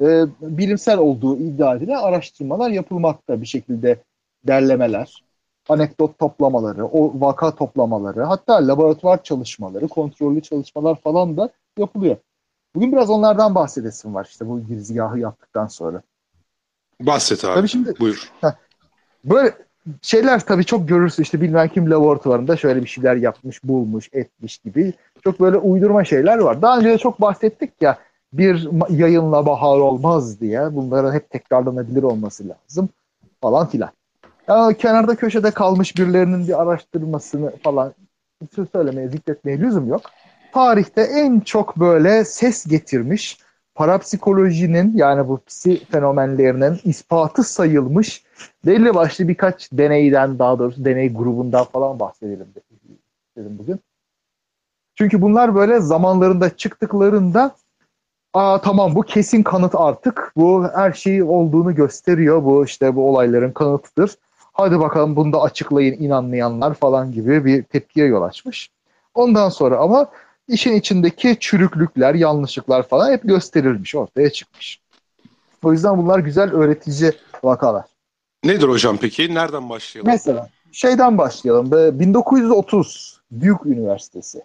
[0.00, 4.02] e, bilimsel olduğu iddia edilen araştırmalar yapılmakta bir şekilde
[4.46, 5.24] derlemeler,
[5.68, 12.16] anekdot toplamaları, o vaka toplamaları, hatta laboratuvar çalışmaları, kontrollü çalışmalar falan da yapılıyor.
[12.74, 16.02] Bugün biraz onlardan bahsedesim var işte bu girizgahı yaptıktan sonra.
[17.00, 17.54] Bahset abi.
[17.54, 18.30] Tabii şimdi, Buyur.
[18.40, 18.52] Heh,
[19.24, 19.54] böyle
[20.02, 24.92] şeyler tabii çok görürsün işte bilmem kim laboratuvarında şöyle bir şeyler yapmış, bulmuş, etmiş gibi.
[25.24, 26.62] Çok böyle uydurma şeyler var.
[26.62, 27.98] Daha önce de çok bahsettik ya
[28.32, 30.74] bir yayınla bahar olmaz diye.
[30.74, 32.88] Bunların hep tekrarlanabilir olması lazım
[33.40, 33.90] falan filan.
[34.48, 37.94] Yani kenarda köşede kalmış birilerinin bir araştırmasını falan
[38.72, 40.02] söylemeye, zikretmeye lüzum yok.
[40.52, 43.38] Tarihte en çok böyle ses getirmiş,
[43.76, 48.24] parapsikolojinin yani bu psi fenomenlerinin ispatı sayılmış
[48.66, 52.46] belli başlı birkaç deneyden daha doğrusu deney grubundan falan bahsedelim
[53.36, 53.80] dedim bugün.
[54.94, 57.56] Çünkü bunlar böyle zamanlarında çıktıklarında
[58.36, 60.32] Aa, tamam bu kesin kanıt artık.
[60.36, 62.44] Bu her şey olduğunu gösteriyor.
[62.44, 64.10] Bu işte bu olayların kanıtıdır.
[64.52, 68.70] Hadi bakalım bunu da açıklayın inanmayanlar falan gibi bir tepkiye yol açmış.
[69.14, 70.06] Ondan sonra ama
[70.48, 74.80] işin içindeki çürüklükler, yanlışlıklar falan hep gösterilmiş, ortaya çıkmış.
[75.64, 77.12] O yüzden bunlar güzel öğretici
[77.44, 77.84] vakalar.
[78.44, 79.34] Nedir hocam peki?
[79.34, 80.12] Nereden başlayalım?
[80.12, 82.00] Mesela şeyden başlayalım.
[82.00, 84.42] 1930 Duke Üniversitesi.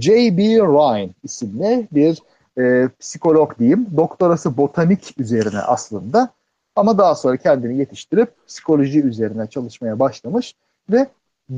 [0.00, 0.42] J.B.
[0.42, 2.18] Ryan isimli bir
[2.58, 3.86] e, psikolog diyeyim.
[3.96, 6.30] Doktorası botanik üzerine aslında.
[6.76, 10.54] Ama daha sonra kendini yetiştirip psikoloji üzerine çalışmaya başlamış
[10.90, 11.06] ve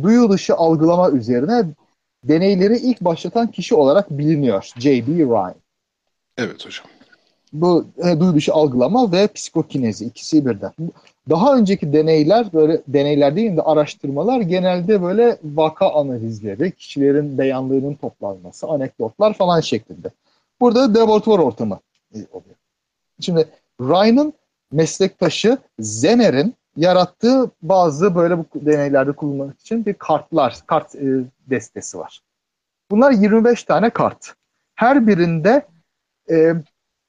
[0.02, 1.64] duyu dışı algılama üzerine
[2.24, 4.70] deneyleri ilk başlatan kişi olarak biliniyor.
[4.78, 5.12] J.B.
[5.12, 5.54] Ryan.
[6.38, 6.86] Evet hocam.
[7.52, 10.72] Bu e, duyu dışı algılama ve psikokinezi ikisi birden.
[11.28, 18.66] Daha önceki deneyler böyle deneyler değil de araştırmalar genelde böyle vaka analizleri, kişilerin beyanlarının toplanması,
[18.66, 20.10] anekdotlar falan şeklinde.
[20.60, 21.80] Burada laboratuvar ortamı
[22.14, 22.56] e, oluyor.
[23.20, 23.48] Şimdi
[23.80, 24.32] Ryan'ın
[24.72, 32.20] meslektaşı Zener'in yarattığı bazı böyle bu deneylerde kullanmak için bir kartlar, kart e, destesi var.
[32.90, 34.34] Bunlar 25 tane kart.
[34.74, 35.66] Her birinde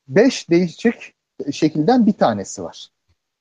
[0.07, 1.13] 5 e, değişik
[1.51, 2.87] şekilden bir tanesi var.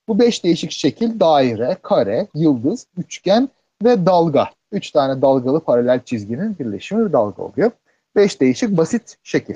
[0.08, 3.48] Bu 5 değişik şekil daire, kare, yıldız, üçgen
[3.84, 4.50] ve dalga.
[4.72, 7.70] 3 tane dalgalı paralel çizginin birleşimi bir dalga oluyor.
[8.16, 9.54] 5 değişik basit şekil.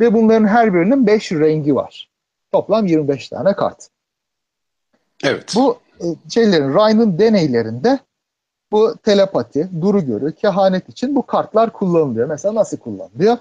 [0.00, 2.10] Ve bunların her birinin 5 rengi var.
[2.52, 3.88] Toplam 25 tane kart.
[5.24, 5.52] Evet.
[5.56, 7.98] Bu e, şeylerin, Ryan'ın deneylerinde
[8.72, 12.28] bu telepati, duru görü, kehanet için bu kartlar kullanılıyor.
[12.28, 13.36] Mesela nasıl kullanılıyor?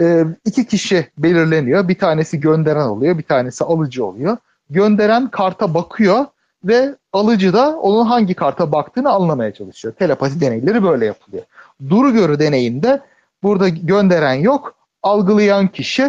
[0.00, 1.88] Ee, iki kişi belirleniyor.
[1.88, 4.36] Bir tanesi gönderen oluyor, bir tanesi alıcı oluyor.
[4.70, 6.26] Gönderen karta bakıyor
[6.64, 9.94] ve alıcı da onun hangi karta baktığını anlamaya çalışıyor.
[9.94, 11.44] Telepati deneyleri böyle yapılıyor.
[11.88, 13.00] Duru görü deneyinde
[13.42, 16.02] burada gönderen yok, algılayan kişi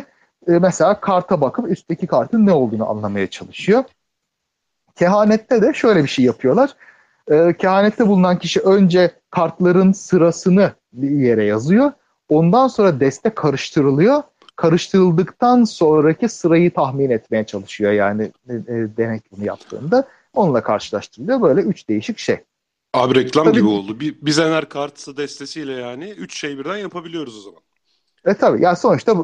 [0.48, 3.84] e, mesela karta bakıp üstteki kartın ne olduğunu anlamaya çalışıyor.
[4.96, 6.76] Kehanette de şöyle bir şey yapıyorlar.
[7.32, 11.92] E, kehanette bulunan kişi önce kartların sırasını bir yere yazıyor.
[12.30, 14.24] Ondan sonra deste karıştırılıyor.
[14.56, 20.08] Karıştırıldıktan sonraki sırayı tahmin etmeye çalışıyor yani e, e, deneklimi yaptığında.
[20.34, 21.42] Onunla karşılaştırılıyor.
[21.42, 22.38] Böyle üç değişik şey.
[22.94, 24.00] Abi reklam Tabii, gibi oldu.
[24.00, 27.62] Bir, biz Ener kartı destesiyle yani üç şey birden yapabiliyoruz o zaman.
[28.26, 29.16] E tabii yani sonuçta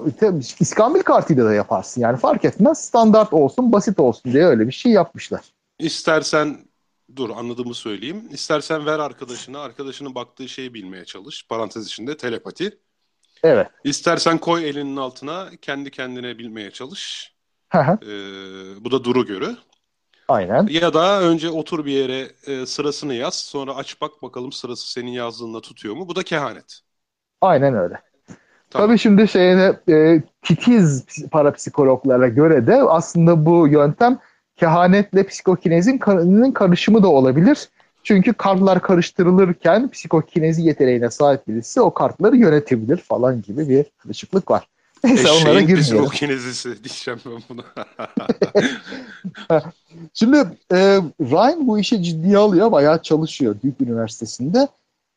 [0.60, 4.91] İskambil kartıyla da yaparsın yani fark etmez standart olsun basit olsun diye öyle bir şey
[4.91, 5.41] yapmışlar.
[5.80, 6.68] İstersen
[7.16, 8.28] dur anladığımı söyleyeyim.
[8.32, 11.48] İstersen ver arkadaşına arkadaşının baktığı şeyi bilmeye çalış.
[11.48, 12.78] Parantez içinde telepati.
[13.44, 13.68] Evet.
[13.84, 17.34] İstersen koy elinin altına kendi kendine bilmeye çalış.
[18.04, 18.08] ee,
[18.80, 19.58] bu da duru görü.
[20.28, 20.68] Aynen.
[20.68, 23.36] Ya da önce otur bir yere e, sırasını yaz.
[23.36, 26.08] Sonra aç bak bakalım sırası senin yazdığında tutuyor mu?
[26.08, 26.80] Bu da kehanet.
[27.42, 28.02] Aynen öyle.
[28.70, 28.88] Tamam.
[28.88, 34.20] Tabii şimdi şeyde e, titiz parapsikologlara göre de aslında bu yöntem
[34.58, 35.98] kehanetle psikokinezin
[36.52, 37.70] karışımı da olabilir.
[38.04, 44.67] Çünkü kartlar karıştırılırken psikokinezi yeteneğine sahip birisi o kartları yönetebilir falan gibi bir karışıklık var.
[45.04, 45.84] Neyse Eşeğin onlara girmeyelim.
[45.84, 47.63] psikokinezisi diyeceğim ben buna.
[50.13, 50.38] Şimdi
[50.72, 50.78] e,
[51.22, 52.72] Ryan bu işi ciddiye alıyor.
[52.72, 54.67] Bayağı çalışıyor Duke Üniversitesi'nde.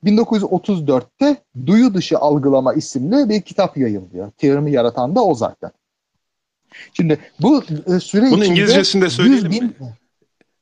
[0.04, 4.30] 1934'te Duyu Dışı Algılama isimli bir kitap yayınlıyor.
[4.30, 5.70] Terimi yaratan da o zaten.
[6.92, 9.74] Şimdi bu e, süre Bunun İngilizcesinde söyleyelim bin, mi?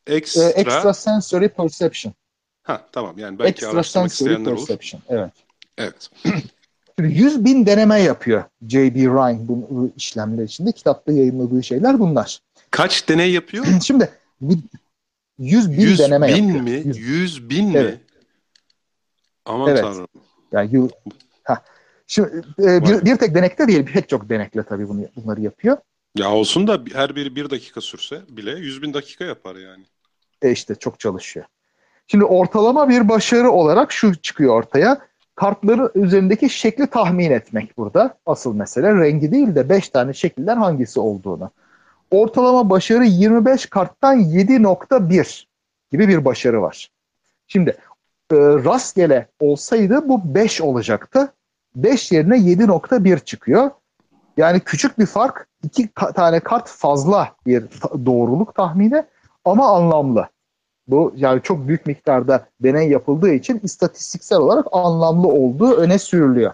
[0.07, 0.43] Extra...
[0.43, 2.15] E, extrasensory perception.
[2.63, 5.01] Ha tamam yani belki araştırmak isteyenler perception.
[5.09, 5.19] olur.
[5.19, 5.33] Evet.
[5.79, 6.11] Evet.
[6.99, 9.01] 100 bin deneme yapıyor J.B.
[9.01, 10.73] Ryan bu, bu işlemler içinde.
[10.73, 12.41] Kitapta yayınladığı şeyler bunlar.
[12.71, 13.67] Kaç deney yapıyor?
[13.83, 14.09] Şimdi
[15.39, 16.65] 100 bin 100 deneme bin yapıyor.
[16.65, 16.71] Mi?
[16.71, 17.95] 100, 100 bin evet.
[17.95, 18.01] mi?
[19.45, 19.83] Aman evet.
[19.83, 20.09] tanrım.
[20.53, 20.89] Yani yıl,
[21.45, 21.63] ha.
[22.07, 25.77] Şimdi, e, bir, bir tek denekte değil, pek çok denekle tabii bunu, bunları yapıyor.
[26.17, 29.85] Ya olsun da her biri bir dakika sürse bile 100 bin dakika yapar yani.
[30.43, 31.47] E işte çok çalışıyor.
[32.07, 34.99] Şimdi ortalama bir başarı olarak şu çıkıyor ortaya.
[35.35, 38.19] kartların üzerindeki şekli tahmin etmek burada.
[38.27, 41.51] Asıl mesele rengi değil de 5 tane şekilden hangisi olduğunu.
[42.11, 45.45] Ortalama başarı 25 karttan 7.1
[45.93, 46.91] gibi bir başarı var.
[47.47, 47.71] Şimdi
[48.33, 51.33] e, rastgele olsaydı bu 5 olacaktı.
[51.77, 53.71] 5 yerine 7.1 çıkıyor.
[54.37, 57.65] Yani küçük bir fark, iki tane kart fazla bir
[58.07, 59.05] doğruluk tahmini
[59.45, 60.29] ama anlamlı.
[60.89, 66.53] Bu yani çok büyük miktarda deney yapıldığı için istatistiksel olarak anlamlı olduğu öne sürülüyor.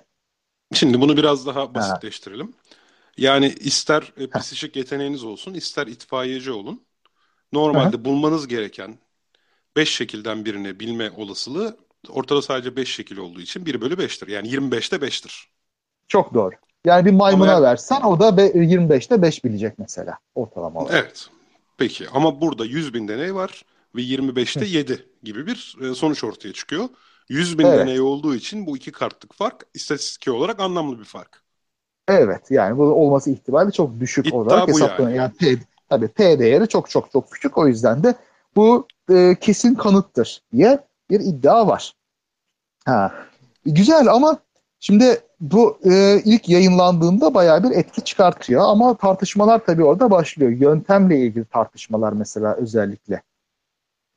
[0.72, 2.46] Şimdi bunu biraz daha basitleştirelim.
[2.46, 2.52] Ha.
[3.16, 6.82] Yani ister e, psikik yeteneğiniz olsun, ister itfaiyeci olun.
[7.52, 8.04] Normalde Aha.
[8.04, 8.98] bulmanız gereken
[9.76, 11.76] 5 şekilden birini bilme olasılığı
[12.08, 14.30] ortada sadece 5 şekil olduğu için 1 bölü 5'tir.
[14.30, 15.44] Yani 25'te 5'tir.
[16.08, 16.54] Çok doğru.
[16.84, 21.04] Yani bir maymuna yani, versen o da 25'te 5 bilecek mesela ortalama olarak.
[21.04, 21.28] Evet.
[21.78, 23.64] Peki ama burada 100 bin deney var
[23.96, 26.88] ve 25'te 7 gibi bir e, sonuç ortaya çıkıyor.
[27.28, 27.78] 100 bin evet.
[27.78, 31.42] deney olduğu için bu iki kartlık fark istatistik olarak anlamlı bir fark.
[32.08, 35.16] Evet yani bu olması ihtimali çok düşük İddia olarak hesaplanıyor.
[35.16, 35.32] Yani.
[35.40, 38.14] yani P, tabii P değeri çok çok çok küçük o yüzden de
[38.56, 40.78] bu e, kesin kanıttır diye
[41.10, 41.94] bir iddia var.
[42.84, 43.12] Ha.
[43.66, 44.38] Güzel ama
[44.80, 45.20] şimdi
[45.52, 50.50] bu e, ilk yayınlandığında bayağı bir etki çıkartıyor ama tartışmalar tabii orada başlıyor.
[50.50, 53.22] Yöntemle ilgili tartışmalar mesela özellikle.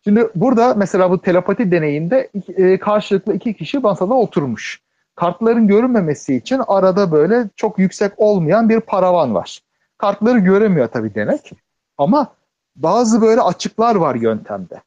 [0.03, 4.81] Şimdi burada mesela bu telepati deneyinde e, karşılıklı iki kişi masada oturmuş.
[5.15, 9.59] Kartların görünmemesi için arada böyle çok yüksek olmayan bir paravan var.
[9.97, 11.51] Kartları göremiyor tabii denek
[11.97, 12.27] ama
[12.75, 14.81] bazı böyle açıklar var yöntemde.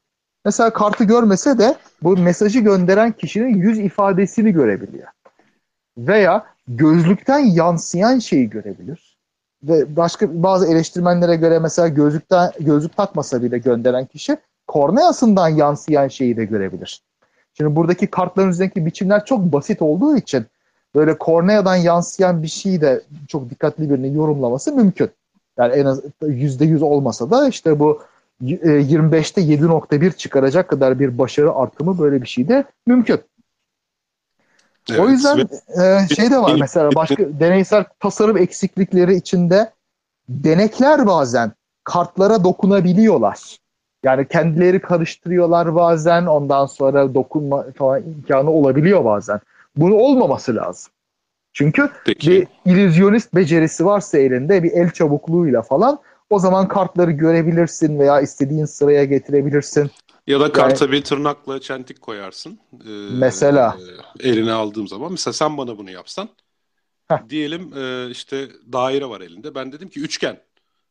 [0.45, 5.07] Mesela kartı görmese de bu mesajı gönderen kişinin yüz ifadesini görebiliyor.
[5.97, 9.17] Veya gözlükten yansıyan şeyi görebilir.
[9.63, 16.37] Ve başka bazı eleştirmenlere göre mesela gözlükten gözlük takmasa bile gönderen kişi korneasından yansıyan şeyi
[16.37, 17.01] de görebilir.
[17.53, 20.45] Şimdi buradaki kartların üzerindeki biçimler çok basit olduğu için
[20.95, 25.09] böyle korneadan yansıyan bir şeyi de çok dikkatli birinin yorumlaması mümkün.
[25.57, 28.01] Yani en az %100 olmasa da işte bu
[28.41, 33.19] 25'te e, 7.1 çıkaracak kadar bir başarı artımı böyle bir şey de mümkün.
[34.91, 35.49] Evet, o yüzden
[35.83, 39.71] e, şey de var mesela başka deneysel tasarım eksiklikleri içinde
[40.29, 41.51] denekler bazen
[41.83, 43.57] kartlara dokunabiliyorlar.
[44.03, 49.39] Yani kendileri karıştırıyorlar bazen ondan sonra dokunma falan imkanı olabiliyor bazen.
[49.75, 50.91] Bunu olmaması lazım.
[51.53, 52.29] Çünkü Peki.
[52.29, 55.99] bir illüzyonist becerisi varsa elinde bir el çabukluğuyla falan
[56.29, 59.91] o zaman kartları görebilirsin veya istediğin sıraya getirebilirsin.
[60.27, 62.59] Ya da karta yani, bir tırnakla çentik koyarsın.
[62.73, 63.77] Ee, mesela.
[64.19, 65.11] E, eline aldığım zaman.
[65.11, 66.29] Mesela sen bana bunu yapsan.
[67.07, 67.29] Heh.
[67.29, 69.55] Diyelim e, işte daire var elinde.
[69.55, 70.39] Ben dedim ki üçgen.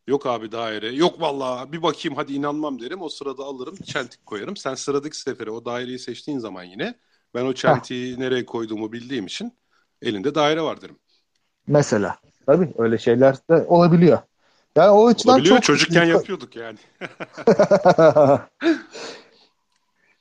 [0.07, 0.93] Yok abi daire.
[0.93, 3.03] Yok vallahi bir bakayım hadi inanmam derim.
[3.03, 4.57] O sırada alırım çentik koyarım.
[4.57, 6.95] Sen sıradaki sefere o daireyi seçtiğin zaman yine
[7.35, 8.19] ben o çentiği Heh.
[8.19, 9.53] nereye koyduğumu bildiğim için
[10.03, 10.99] elinde daire var derim.
[11.67, 12.19] Mesela.
[12.47, 14.19] Tabii öyle şeyler de olabiliyor.
[14.77, 15.57] Yani o açıdan olabiliyor.
[15.57, 15.65] çok...
[15.65, 16.79] Çocukken yapıyorduk yani.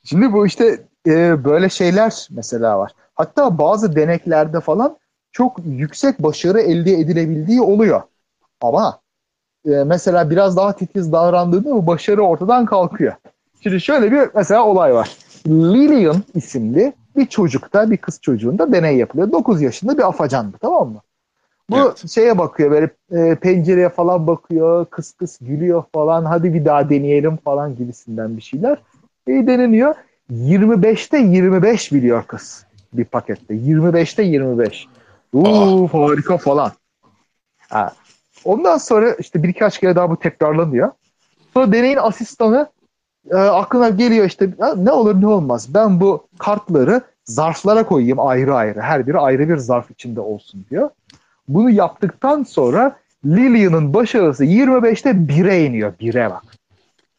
[0.04, 2.92] Şimdi bu işte e, böyle şeyler mesela var.
[3.14, 4.96] Hatta bazı deneklerde falan
[5.32, 8.02] çok yüksek başarı elde edilebildiği oluyor.
[8.60, 9.00] Ama
[9.66, 13.12] e, mesela biraz daha titiz davrandığında bu başarı ortadan kalkıyor.
[13.62, 15.16] Şimdi şöyle bir mesela olay var.
[15.46, 19.32] Lillian isimli bir çocukta, bir kız çocuğunda deney yapılıyor.
[19.32, 21.00] 9 yaşında bir afacandı tamam mı?
[21.70, 22.10] Bu evet.
[22.10, 26.24] şeye bakıyor böyle e, pencereye falan bakıyor, kıs kıs gülüyor falan.
[26.24, 28.78] Hadi bir daha deneyelim falan gibisinden bir şeyler.
[29.30, 29.94] E, deneniyor.
[30.30, 33.54] 25'te 25 biliyor kız bir pakette.
[33.54, 34.86] 25'te 25.
[35.32, 35.94] Uuu ah.
[35.94, 36.72] harika falan.
[37.68, 37.92] Ha.
[38.44, 40.90] Ondan sonra işte birkaç kere daha bu tekrarlanıyor.
[41.54, 42.68] Sonra deneyin asistanı
[43.30, 45.74] e, aklına geliyor işte ne olur ne olmaz.
[45.74, 48.80] Ben bu kartları zarflara koyayım ayrı ayrı.
[48.80, 50.90] Her biri ayrı bir zarf içinde olsun diyor.
[51.48, 55.92] Bunu yaptıktan sonra Lillian'ın başarısı 25'te 1'e iniyor.
[56.00, 56.59] 1'e bak.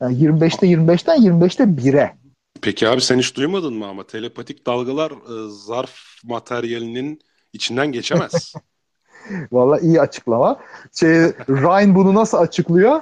[0.01, 2.13] Yani 25'te 25'ten 25'te 1'e.
[2.61, 7.19] Peki abi sen hiç duymadın mı ama telepatik dalgalar e, zarf materyalinin
[7.53, 8.53] içinden geçemez.
[9.51, 10.59] Valla iyi açıklama.
[10.93, 11.09] Şey,
[11.49, 13.01] Ryan bunu nasıl açıklıyor?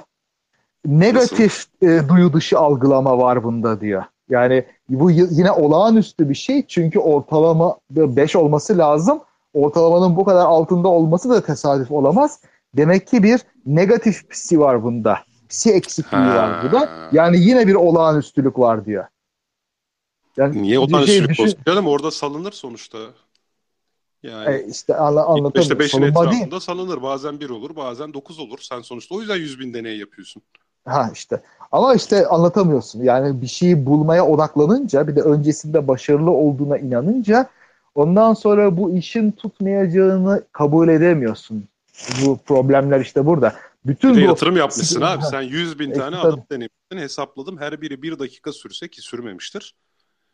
[0.86, 4.04] Negatif e, duyu dışı algılama var bunda diyor.
[4.28, 9.20] Yani bu yine olağanüstü bir şey çünkü ortalama 5 olması lazım.
[9.54, 12.40] Ortalamanın bu kadar altında olması da tesadüf olamaz.
[12.76, 15.18] Demek ki bir negatif psi var bunda.
[15.50, 16.36] Psi eksikliği ha.
[16.36, 17.08] var burada.
[17.12, 19.04] Yani yine bir olağanüstülük var diyor.
[20.36, 21.58] Yani Niye olağanüstülük şey, olsun?
[21.66, 22.98] Canım orada salınır sonuçta.
[24.22, 25.60] Yani e işte anla, anlatamıyorum.
[25.60, 26.60] İşte 5'in etrafında değil.
[26.60, 27.02] salınır.
[27.02, 28.58] Bazen 1 olur, bazen 9 olur.
[28.62, 30.42] Sen sonuçta o yüzden 100 bin deney yapıyorsun.
[30.84, 31.42] Ha işte.
[31.72, 33.02] Ama işte anlatamıyorsun.
[33.02, 37.50] Yani bir şeyi bulmaya odaklanınca bir de öncesinde başarılı olduğuna inanınca
[37.94, 41.64] Ondan sonra bu işin tutmayacağını kabul edemiyorsun.
[42.26, 43.54] Bu problemler işte burada.
[43.84, 45.22] Bütün bir bu yatırım yapmışsın abi.
[45.24, 46.98] Sen 100 bin tane e, adım denemişsin.
[46.98, 47.58] Hesapladım.
[47.58, 49.74] Her biri bir dakika sürse ki sürmemiştir.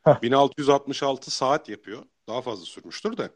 [0.04, 0.22] Heh.
[0.22, 2.02] 1666 saat yapıyor.
[2.28, 3.28] Daha fazla sürmüştür de.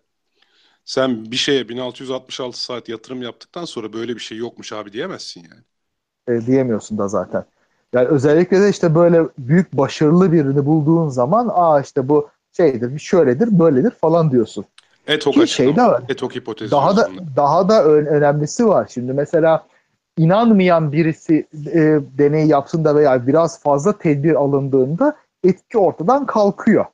[0.85, 5.63] Sen bir şeye 1666 saat yatırım yaptıktan sonra böyle bir şey yokmuş abi diyemezsin yani.
[6.39, 7.45] E, diyemiyorsun da zaten.
[7.93, 13.59] Yani özellikle de işte böyle büyük başarılı birini bulduğun zaman aa işte bu şeydir, şöyledir,
[13.59, 14.65] böyledir falan diyorsun.
[15.07, 16.03] Etok Ki şey de var.
[16.09, 16.71] Etok hipotezi.
[16.71, 18.91] Daha da daha da önemlisi var.
[18.95, 19.67] Şimdi mesela
[20.19, 21.81] inanmayan birisi e,
[22.19, 26.85] deney yapsın da veya biraz fazla tedbir alındığında etki ortadan kalkıyor.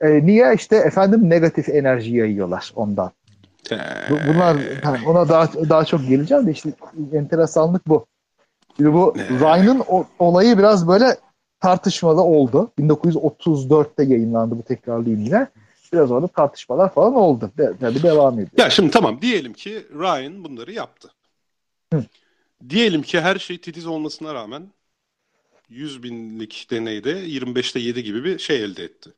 [0.00, 0.54] E, niye?
[0.54, 3.12] işte efendim negatif enerji yayıyorlar ondan.
[4.10, 6.72] Bunlar yani ona daha daha çok geleceğim de işte
[7.12, 8.06] enteresanlık bu.
[8.76, 9.82] Şimdi bu Ryan'ın
[10.18, 11.16] olayı biraz böyle
[11.60, 12.72] tartışmalı oldu.
[12.78, 15.46] 1934'te yayınlandı bu tekrarlayayım yine.
[15.92, 17.50] Biraz orada tartışmalar falan oldu.
[17.58, 18.50] De, tabii devam ediyor.
[18.58, 21.08] Ya şimdi tamam diyelim ki Ryan bunları yaptı.
[21.92, 22.04] Hı.
[22.68, 24.72] Diyelim ki her şey titiz olmasına rağmen
[25.68, 29.10] 100 binlik deneyde 25'te 7 gibi bir şey elde etti.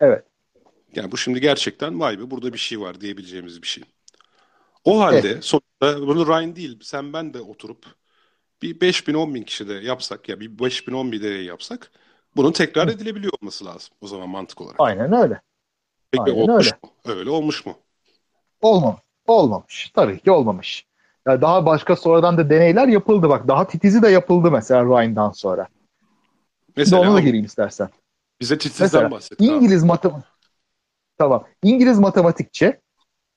[0.00, 0.24] Evet.
[0.96, 3.84] Yani bu şimdi gerçekten vay be burada bir şey var diyebileceğimiz bir şey.
[4.84, 5.44] O halde evet.
[5.44, 7.86] sonuçta bunu Ryan değil sen ben de oturup
[8.62, 11.44] bir 5 bin 10 bin kişi de yapsak ya bir 5 bin 10 bin deney
[11.44, 11.90] yapsak
[12.36, 12.92] bunun tekrar Hı.
[12.92, 14.80] edilebiliyor olması lazım o zaman mantık olarak.
[14.80, 15.40] Aynen öyle.
[16.12, 16.78] Peki Aynen olmuş öyle.
[16.82, 16.90] mu?
[17.04, 17.78] Öyle olmuş mu?
[18.62, 19.00] Olmamış.
[19.26, 19.90] Olmamış.
[19.94, 20.86] Tabii ki olmamış.
[21.26, 23.48] Yani daha başka sonradan da deneyler yapıldı bak.
[23.48, 25.66] Daha titizi de yapıldı mesela Ryan'dan sonra.
[26.76, 27.88] Mesela ona da gireyim istersen.
[28.40, 29.40] Bize titizden bahset.
[29.40, 30.32] İngiliz matematik
[31.18, 31.44] Tamam.
[31.62, 32.80] İngiliz matematikçi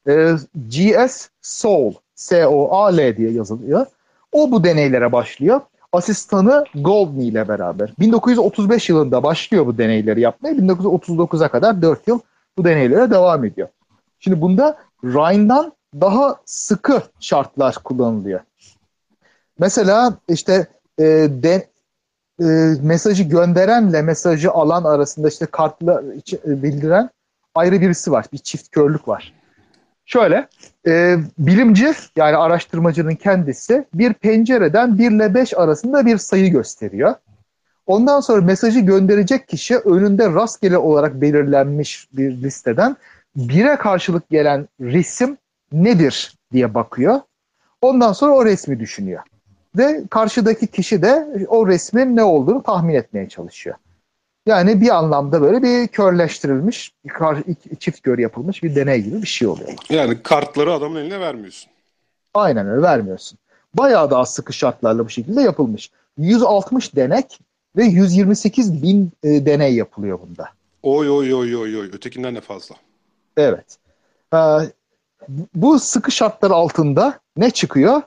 [0.07, 0.31] e,
[0.67, 1.29] G.S.
[1.41, 3.85] Soul S-O-A-L diye yazılıyor.
[4.31, 5.61] O bu deneylere başlıyor.
[5.91, 7.93] Asistanı Goldney ile beraber.
[7.99, 10.55] 1935 yılında başlıyor bu deneyleri yapmaya.
[10.55, 12.19] 1939'a kadar 4 yıl
[12.57, 13.67] bu deneylere devam ediyor.
[14.19, 18.39] Şimdi bunda Rhine'dan daha sıkı şartlar kullanılıyor.
[19.59, 20.67] Mesela işte
[20.99, 21.67] e, de,
[22.41, 22.45] e,
[22.81, 26.03] mesajı gönderenle mesajı alan arasında işte kartla
[26.47, 27.09] e, bildiren
[27.55, 28.25] ayrı birisi var.
[28.33, 29.33] Bir çift körlük var.
[30.05, 30.47] Şöyle,
[30.87, 37.15] e, bilimci yani araştırmacının kendisi bir pencereden 1 ile 5 arasında bir sayı gösteriyor.
[37.87, 42.97] Ondan sonra mesajı gönderecek kişi önünde rastgele olarak belirlenmiş bir listeden
[43.37, 45.37] 1'e karşılık gelen resim
[45.83, 47.19] nedir diye bakıyor.
[47.81, 49.21] Ondan sonra o resmi düşünüyor.
[49.77, 53.75] Ve karşıdaki kişi de o resmin ne olduğunu tahmin etmeye çalışıyor.
[54.45, 57.11] Yani bir anlamda böyle bir körleştirilmiş, bir
[57.79, 59.69] çift kör yapılmış bir deney gibi bir şey oluyor.
[59.89, 61.71] Yani kartları adamın eline vermiyorsun.
[62.33, 63.39] Aynen öyle vermiyorsun.
[63.73, 65.91] Bayağı daha sıkı şartlarla bu şekilde yapılmış.
[66.17, 67.39] 160 denek
[67.77, 70.49] ve 128 bin e, deney yapılıyor bunda.
[70.83, 71.89] Oy oy oy oy oy.
[71.93, 72.75] Ötekinden de fazla.
[73.37, 73.77] Evet.
[74.33, 74.37] Ee,
[75.55, 78.01] bu sıkı şartlar altında ne çıkıyor?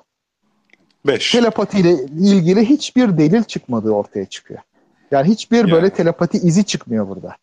[1.07, 1.33] 5.
[1.33, 4.61] Telepatiyle ilgili hiçbir delil çıkmadığı ortaya çıkıyor.
[5.11, 5.73] Yani hiçbir yani.
[5.73, 7.37] böyle telepati izi çıkmıyor burada.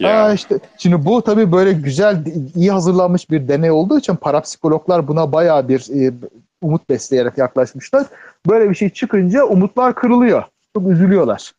[0.00, 0.14] Yani.
[0.14, 5.32] Aa işte şimdi bu tabii böyle güzel, iyi hazırlanmış bir deney olduğu için parapsikologlar buna
[5.32, 6.14] bayağı bir e,
[6.62, 8.06] umut besleyerek yaklaşmışlar.
[8.46, 10.44] Böyle bir şey çıkınca umutlar kırılıyor.
[10.76, 11.52] Çok üzülüyorlar.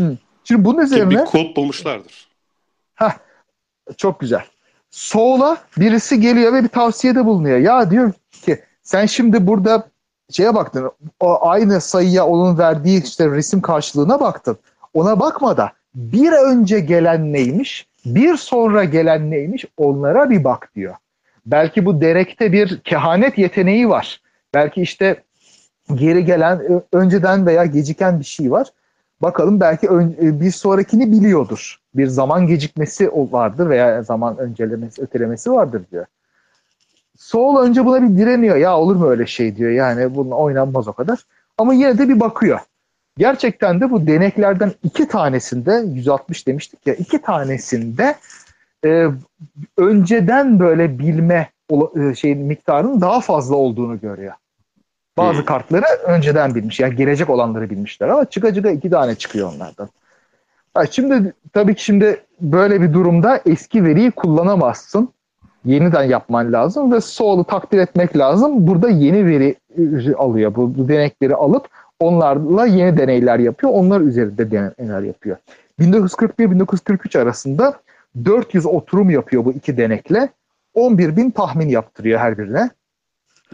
[0.00, 0.16] Hı.
[0.44, 1.10] Şimdi bunun üzerine...
[1.10, 2.28] Bir kod bulmuşlardır.
[2.94, 3.12] Heh,
[3.96, 4.44] çok güzel.
[4.90, 7.58] Soğla birisi geliyor ve bir tavsiyede bulunuyor.
[7.58, 9.88] Ya diyor ki sen şimdi burada
[10.30, 10.90] şeye baktın.
[11.20, 14.58] O aynı sayıya onun verdiği işte resim karşılığına baktın.
[14.94, 20.94] Ona bakma da bir önce gelen neymiş, bir sonra gelen neymiş onlara bir bak diyor.
[21.46, 24.20] Belki bu derekte bir kehanet yeteneği var.
[24.54, 25.22] Belki işte
[25.94, 28.66] geri gelen önceden veya geciken bir şey var.
[29.22, 31.80] Bakalım belki ön, bir sonrakini biliyordur.
[31.94, 36.06] Bir zaman gecikmesi vardır veya zaman öncelemesi, ötelemesi vardır diyor.
[37.18, 38.56] Soul önce buna bir direniyor.
[38.56, 39.70] Ya olur mu öyle şey diyor.
[39.70, 41.18] Yani bunun oynanmaz o kadar.
[41.58, 42.60] Ama yine de bir bakıyor.
[43.18, 48.14] Gerçekten de bu deneklerden iki tanesinde 160 demiştik ya iki tanesinde
[48.84, 49.06] e,
[49.76, 51.50] önceden böyle bilme
[51.96, 54.34] e, şeyin miktarının daha fazla olduğunu görüyor.
[55.20, 55.44] Bazı hmm.
[55.44, 56.80] kartları önceden bilmiş.
[56.80, 59.88] Yani gelecek olanları bilmişler ama çıka çıka iki tane çıkıyor onlardan.
[60.74, 65.08] Ha, şimdi tabii ki şimdi böyle bir durumda eski veriyi kullanamazsın
[65.64, 68.66] yeniden yapman lazım ve Soğul'u takdir etmek lazım.
[68.66, 69.56] Burada yeni veri
[70.16, 70.54] alıyor.
[70.54, 71.68] Bu, bu denekleri alıp
[72.00, 73.72] onlarla yeni deneyler yapıyor.
[73.72, 75.36] Onlar üzerinde deneyler yapıyor.
[75.80, 77.80] 1941-1943 arasında
[78.24, 80.28] 400 oturum yapıyor bu iki denekle.
[80.74, 82.70] 11 bin tahmin yaptırıyor her birine.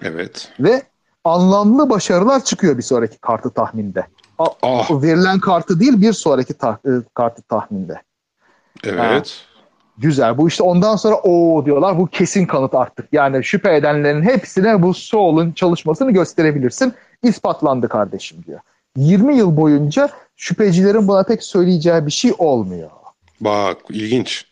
[0.03, 0.53] Evet.
[0.61, 0.83] Ve
[1.27, 4.07] anlamlı başarılar çıkıyor bir sonraki kartı tahminde.
[4.39, 5.03] Oh.
[5.03, 8.03] Verilen kartı değil bir sonraki ta- e, kartı tahminde.
[8.85, 9.45] Evet.
[9.99, 10.39] Güzel.
[10.39, 11.99] Bu işte ondan sonra o diyorlar.
[11.99, 13.09] Bu kesin kanıt artık.
[13.13, 16.95] Yani şüphe edenlerin hepsine bu Soul'un çalışmasını gösterebilirsin.
[17.23, 18.61] İspatlandı kardeşim diyor.
[18.97, 22.91] 20 yıl boyunca şüphecilerin buna pek söyleyeceği bir şey olmuyor.
[23.41, 24.47] Bak ilginç.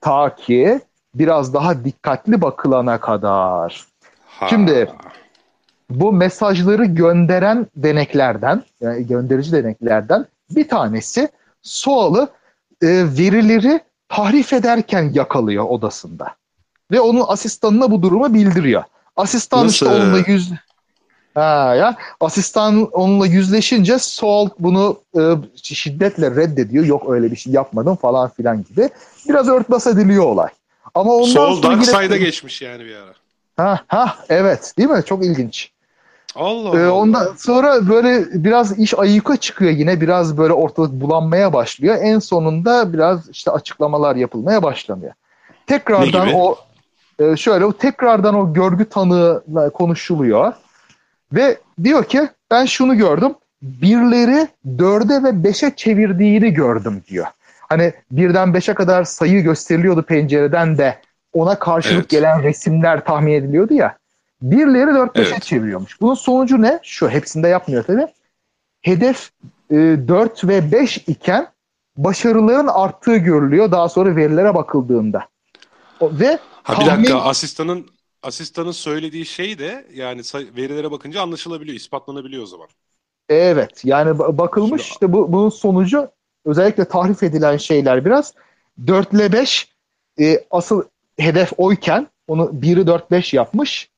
[0.00, 0.80] Ta ki
[1.14, 3.86] biraz daha dikkatli bakılana kadar.
[4.26, 4.48] Ha.
[4.48, 4.88] Şimdi
[6.00, 11.28] bu mesajları gönderen deneklerden, yani gönderici deneklerden bir tanesi
[11.62, 12.28] Soğal'ı
[12.82, 12.86] e,
[13.18, 16.34] verileri tahrif ederken yakalıyor odasında.
[16.90, 18.82] Ve onun asistanına bu durumu bildiriyor.
[19.16, 19.96] Asistan işte Nasıl?
[19.96, 20.52] onunla yüz
[21.34, 25.20] ha ya asistan onunla yüzleşince Saul bunu e,
[25.62, 26.84] şiddetle reddediyor.
[26.84, 28.90] Yok öyle bir şey yapmadım falan filan gibi.
[29.28, 30.48] Biraz örtbas ediliyor olay.
[30.94, 33.12] Ama ondan Sol sonra Dark yine- geçmiş yani bir ara.
[33.56, 35.02] Ha, ha evet değil mi?
[35.06, 35.72] Çok ilginç.
[36.34, 40.00] Allah Ee, ondan sonra böyle biraz iş ayyuka çıkıyor yine.
[40.00, 41.96] Biraz böyle ortalık bulanmaya başlıyor.
[42.00, 45.12] En sonunda biraz işte açıklamalar yapılmaya başlanıyor.
[45.66, 46.56] Tekrardan o
[47.18, 50.52] e, şöyle o tekrardan o görgü tanığıyla konuşuluyor.
[51.32, 53.34] Ve diyor ki ben şunu gördüm.
[53.62, 57.26] Birleri dörde ve beşe çevirdiğini gördüm diyor.
[57.68, 60.98] Hani birden beşe kadar sayı gösteriliyordu pencereden de
[61.32, 62.10] ona karşılık Evet.
[62.10, 63.96] gelen resimler tahmin ediliyordu ya.
[64.42, 65.42] Birileri 4-5'e Evet.
[65.42, 66.00] çeviriyormuş.
[66.00, 66.80] Bunun sonucu ne?
[66.82, 68.06] Şu hepsinde yapmıyor tabii.
[68.80, 69.30] Hedef
[69.70, 71.48] e, 4 ve 5 iken
[71.96, 75.24] başarıların arttığı görülüyor daha sonra verilere bakıldığında.
[76.02, 77.86] Ve Ha bir tahmin- dakika asistanın
[78.22, 80.20] asistanın söylediği şey de yani
[80.56, 82.66] verilere bakınca anlaşılabiliyor, ispatlanabiliyor o zaman.
[83.28, 86.08] Evet yani ba- bakılmış Şimdi- işte bu, bunun sonucu
[86.44, 88.34] özellikle tahrif edilen şeyler biraz
[88.86, 89.68] 4 ile 5
[90.20, 90.82] e, asıl
[91.18, 93.91] hedef oyken onu 1'i 4-5 yapmış.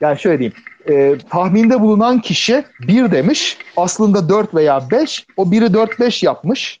[0.00, 0.56] Yani şöyle diyeyim
[0.88, 6.80] e, tahminde bulunan kişi 1 demiş aslında 4 veya 5 o 1'i 4-5 yapmış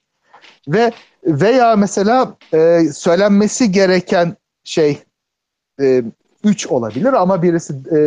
[0.68, 0.92] ve
[1.24, 4.98] veya mesela e, söylenmesi gereken şey
[6.44, 7.98] 3 olabilir ama birisi e,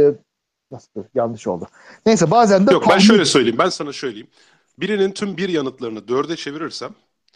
[0.72, 1.68] nasıl yanlış oldu.
[2.06, 4.28] Neyse bazen de Yok ben tahmin- şöyle söyleyeyim, ben sana söyleyeyim.
[4.80, 6.90] Birinin tüm bir yanıtlarını dörde çevirirsem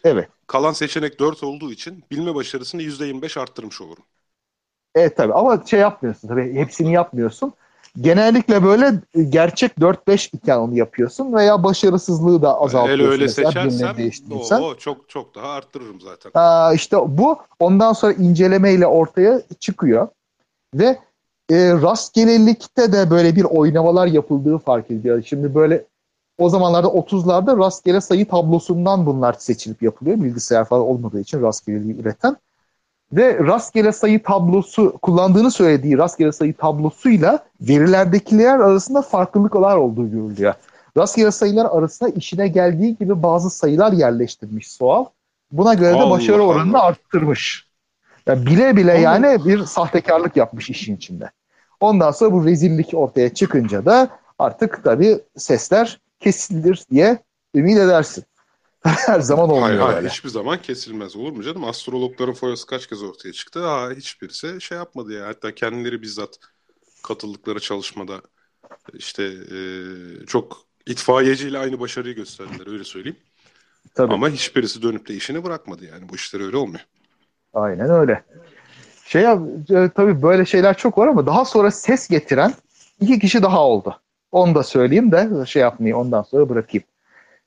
[0.04, 0.28] Evet.
[0.48, 4.04] kalan seçenek 4 olduğu için bilme başarısını %25 arttırmış olurum.
[4.96, 7.54] Evet tabii ama şey yapmıyorsun tabii hepsini yapmıyorsun.
[8.02, 8.94] Genellikle böyle
[9.30, 13.04] gerçek 4-5 iken onu yapıyorsun veya başarısızlığı da azaltıyorsun.
[13.04, 14.62] Öyle öyle seçersem değiştirirsen.
[14.62, 16.32] o çok çok daha arttırırım zaten.
[16.34, 20.08] Aa, işte bu ondan sonra incelemeyle ortaya çıkıyor
[20.76, 20.98] ve
[21.50, 25.24] e, rastgelelikte de böyle bir oynamalar yapıldığı fark ediliyor.
[25.24, 25.86] Şimdi böyle
[26.38, 30.18] o zamanlarda 30'larda rastgele sayı tablosundan bunlar seçilip yapılıyor.
[30.18, 32.38] Bilgisayar falan olmadığı için rastgeleliği üreten.
[33.16, 40.54] Ve rastgele sayı tablosu kullandığını söylediği rastgele sayı tablosuyla verilerdekiler arasında farklılıklar olduğu görülüyor.
[40.98, 45.06] Rastgele sayılar arasında işine geldiği gibi bazı sayılar yerleştirmiş Soal.
[45.52, 47.68] Buna göre de Allah başarı oranını arttırmış.
[48.28, 49.00] Yani bile bile Allah.
[49.00, 51.30] yani bir sahtekarlık yapmış işin içinde.
[51.80, 54.10] Ondan sonra bu rezillik ortaya çıkınca da
[54.40, 57.18] artık tabii sesler kesilir diye
[57.56, 58.24] ümit edersin.
[59.06, 61.64] Her zaman olmuyor Hayır, hayır hiçbir zaman kesilmez olur mu canım?
[61.64, 63.66] Astrologların foyası kaç kez ortaya çıktı?
[63.66, 65.28] Ha, hiçbirisi şey yapmadı ya.
[65.28, 66.40] Hatta kendileri bizzat
[67.04, 68.22] katıldıkları çalışmada
[68.94, 69.58] işte e,
[70.26, 73.18] çok itfaiyeciyle aynı başarıyı gösterdiler öyle söyleyeyim.
[73.96, 74.14] Tabii.
[74.14, 76.10] Ama hiçbirisi dönüp de işini bırakmadı yani.
[76.10, 76.86] Bu işler öyle olmuyor.
[77.54, 78.24] Aynen öyle.
[79.06, 82.54] Şey e, tabii böyle şeyler çok var ama daha sonra ses getiren
[83.02, 84.00] iki kişi daha oldu.
[84.32, 86.84] Onu da söyleyeyim de şey yapmayayım ondan sonra bırakayım.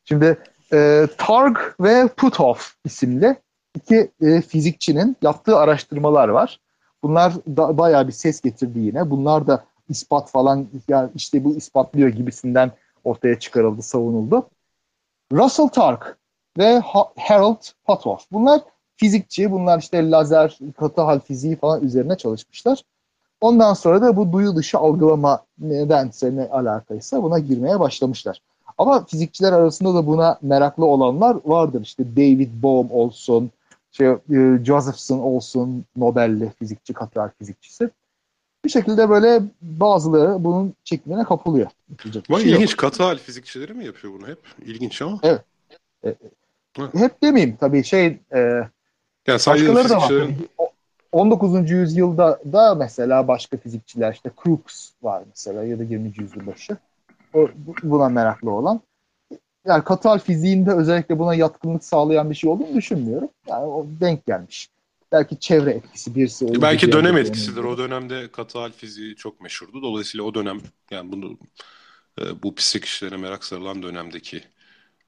[0.05, 0.39] Şimdi
[0.73, 3.37] e, Targ ve Puthoff isimli
[3.75, 6.61] iki e, fizikçinin yaptığı araştırmalar var.
[7.03, 9.11] Bunlar da bayağı bir ses getirdi yine.
[9.11, 12.73] Bunlar da ispat falan ya işte bu ispatlıyor gibisinden
[13.05, 14.49] ortaya çıkarıldı, savunuldu.
[15.33, 16.03] Russell Targ
[16.59, 18.27] ve Ha- Harold Puthoff.
[18.33, 18.61] Bunlar
[18.97, 19.51] fizikçi.
[19.51, 22.83] Bunlar işte lazer, katı hal fiziği falan üzerine çalışmışlar.
[23.41, 28.41] Ondan sonra da bu duyu dışı algılama nedense ne alakaysa buna girmeye başlamışlar.
[28.79, 31.81] Ama fizikçiler arasında da buna meraklı olanlar vardır.
[31.83, 33.51] İşte David Bohm olsun,
[33.93, 37.91] şey, e, Josephson olsun, Nobel'li fizikçi, katı hal fizikçisi.
[38.65, 41.71] Bir şekilde böyle bazıları bunun çekimine kapılıyor.
[42.31, 44.39] Vay şey ilginç katı hal fizikçileri mi yapıyor bunu hep?
[44.67, 45.21] İlginç ama.
[46.95, 48.39] Hep demeyeyim tabii şey e,
[49.27, 50.01] Yani sadece Başkaları da var.
[50.01, 50.71] fizikçilerin O-
[51.13, 51.75] 19.
[51.75, 56.13] yüzyılda da mesela başka fizikçiler işte Crookes var mesela ya da 20.
[56.23, 56.77] yüzyıl başı.
[57.83, 58.81] Buna meraklı olan.
[59.67, 63.29] Yani katal fiziğinde özellikle buna yatkınlık sağlayan bir şey olduğunu düşünmüyorum.
[63.49, 64.71] Yani o denk gelmiş.
[65.13, 66.45] Belki çevre etkisi birisi.
[66.45, 67.65] olur, belki dönem etkisidir.
[67.65, 69.83] O dönemde katı hal fiziği çok meşhurdu.
[69.83, 70.61] Dolayısıyla o dönem
[70.91, 71.39] yani bunu
[72.21, 74.43] e, bu pislik işlere merak sarılan dönemdeki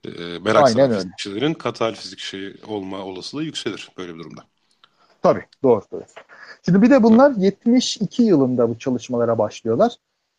[0.05, 1.01] e, merak Aynen saran öyle.
[1.01, 4.45] fizikçilerin hal fizik şeyi olma olasılığı yükselir böyle bir durumda.
[5.23, 5.83] Tabii doğru.
[5.93, 6.05] doğru.
[6.65, 9.93] Şimdi bir de bunlar 72 yılında bu çalışmalara başlıyorlar.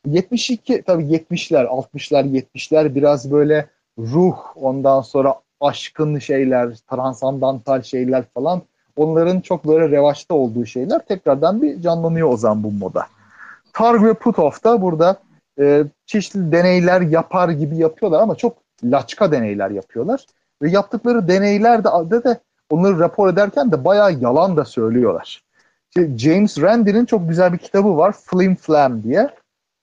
[0.06, 8.62] 72 tabii 70'ler, 60'lar, 70'ler biraz böyle ruh, ondan sonra aşkın şeyler, transandantal şeyler falan
[8.96, 13.06] onların çok böyle revaçta olduğu şeyler tekrardan bir canlanıyor o zaman bu moda.
[13.74, 15.18] Targ ve Puthoff da burada
[15.60, 20.26] e, çeşitli deneyler yapar gibi yapıyorlar ama çok laçka deneyler yapıyorlar.
[20.62, 22.40] Ve yaptıkları deneylerde de, de
[22.70, 25.44] onları rapor ederken de bayağı yalan da söylüyorlar.
[26.18, 29.30] James Randi'nin çok güzel bir kitabı var Flim Flam diye.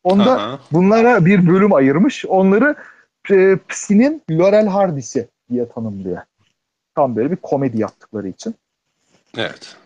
[0.07, 0.59] Onda Aha.
[0.72, 2.26] bunlara bir bölüm ayırmış.
[2.26, 2.74] Onları
[3.30, 6.18] e, Psi'nin Laurel Hardy'si diye tanımlıyor.
[6.94, 8.54] Tam böyle bir komedi yaptıkları için.
[9.36, 9.76] Evet.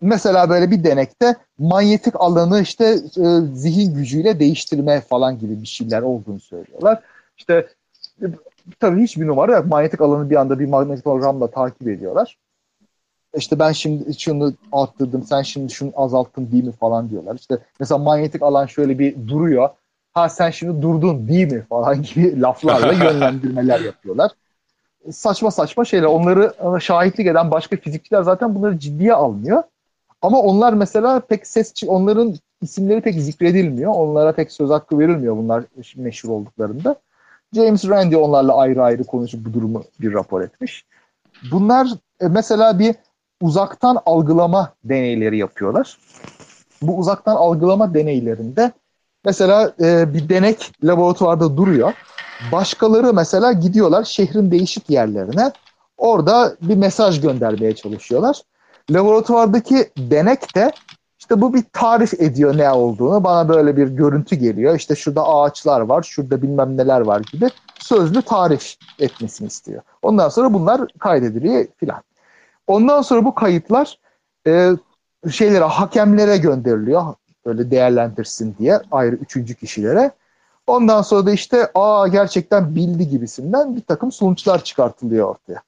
[0.00, 2.84] Mesela böyle bir denekte manyetik alanı işte
[3.16, 3.24] e,
[3.54, 7.02] zihin gücüyle değiştirme falan gibi bir şeyler olduğunu söylüyorlar.
[7.38, 7.66] İşte
[8.22, 8.26] e,
[8.80, 9.66] tabii hiçbir numara yok.
[9.66, 12.38] Manyetik alanı bir anda bir magnetogramla takip ediyorlar.
[13.36, 17.34] İşte ben şimdi şunu arttırdım, sen şimdi şunu azalttın değil mi falan diyorlar.
[17.34, 19.68] İşte mesela manyetik alan şöyle bir duruyor.
[20.12, 24.30] Ha sen şimdi durdun değil mi falan gibi laflarla yönlendirmeler yapıyorlar.
[25.10, 26.06] Saçma saçma şeyler.
[26.06, 29.62] Onları e, şahitlik eden başka fizikçiler zaten bunları ciddiye almıyor.
[30.22, 33.92] Ama onlar mesela pek ses onların isimleri pek zikredilmiyor.
[33.94, 35.64] Onlara pek söz hakkı verilmiyor bunlar
[35.96, 36.96] meşhur olduklarında.
[37.54, 40.84] James Randi onlarla ayrı ayrı konuşup bu durumu bir rapor etmiş.
[41.52, 41.88] Bunlar
[42.20, 42.94] e, mesela bir
[43.40, 45.98] uzaktan algılama deneyleri yapıyorlar.
[46.82, 48.72] Bu uzaktan algılama deneylerinde
[49.24, 51.92] mesela e, bir denek laboratuvarda duruyor.
[52.52, 55.52] Başkaları mesela gidiyorlar şehrin değişik yerlerine.
[55.96, 58.40] Orada bir mesaj göndermeye çalışıyorlar.
[58.90, 60.72] Laboratuvardaki denek de
[61.18, 63.24] işte bu bir tarif ediyor ne olduğunu.
[63.24, 64.76] Bana böyle bir görüntü geliyor.
[64.76, 69.82] İşte şurada ağaçlar var, şurada bilmem neler var gibi sözlü tarif etmesini istiyor.
[70.02, 72.02] Ondan sonra bunlar kaydediliyor filan.
[72.66, 73.98] Ondan sonra bu kayıtlar
[74.46, 74.70] e,
[75.30, 77.14] şeylere, hakemlere gönderiliyor.
[77.46, 80.10] Böyle değerlendirsin diye ayrı üçüncü kişilere.
[80.66, 85.62] Ondan sonra da işte aa gerçekten bildi gibisinden bir takım sonuçlar çıkartılıyor ortaya.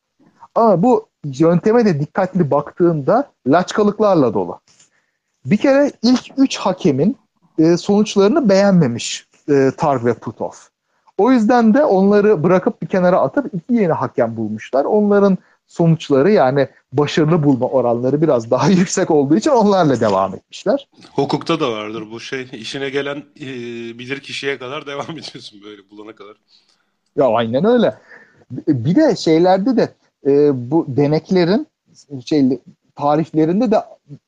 [0.54, 4.60] Ama bu yönteme de dikkatli baktığında laçkalıklarla dolu.
[5.44, 7.16] Bir kere ilk üç hakemin
[7.58, 10.68] e, sonuçlarını beğenmemiş e, Targ ve Puthoff.
[11.18, 14.84] O yüzden de onları bırakıp bir kenara atıp iki yeni hakem bulmuşlar.
[14.84, 15.38] Onların
[15.68, 20.88] sonuçları yani başarılı bulma oranları biraz daha yüksek olduğu için onlarla devam etmişler.
[21.12, 22.48] Hukukta da vardır bu şey.
[22.52, 23.46] işine gelen e,
[23.98, 26.36] bilir kişiye kadar devam ediyorsun böyle bulana kadar.
[27.16, 27.94] Ya aynen öyle.
[28.68, 29.88] Bir de şeylerde de
[30.26, 31.66] e, bu deneklerin
[32.26, 32.60] şey
[32.96, 33.76] tariflerinde de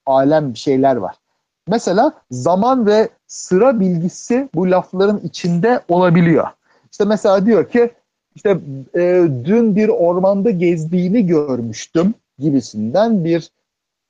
[0.06, 1.16] alem şeyler var.
[1.68, 6.46] Mesela zaman ve sıra bilgisi bu lafların içinde olabiliyor.
[6.92, 7.90] İşte mesela diyor ki
[8.34, 8.58] işte
[8.94, 13.50] e, dün bir ormanda gezdiğini görmüştüm gibisinden bir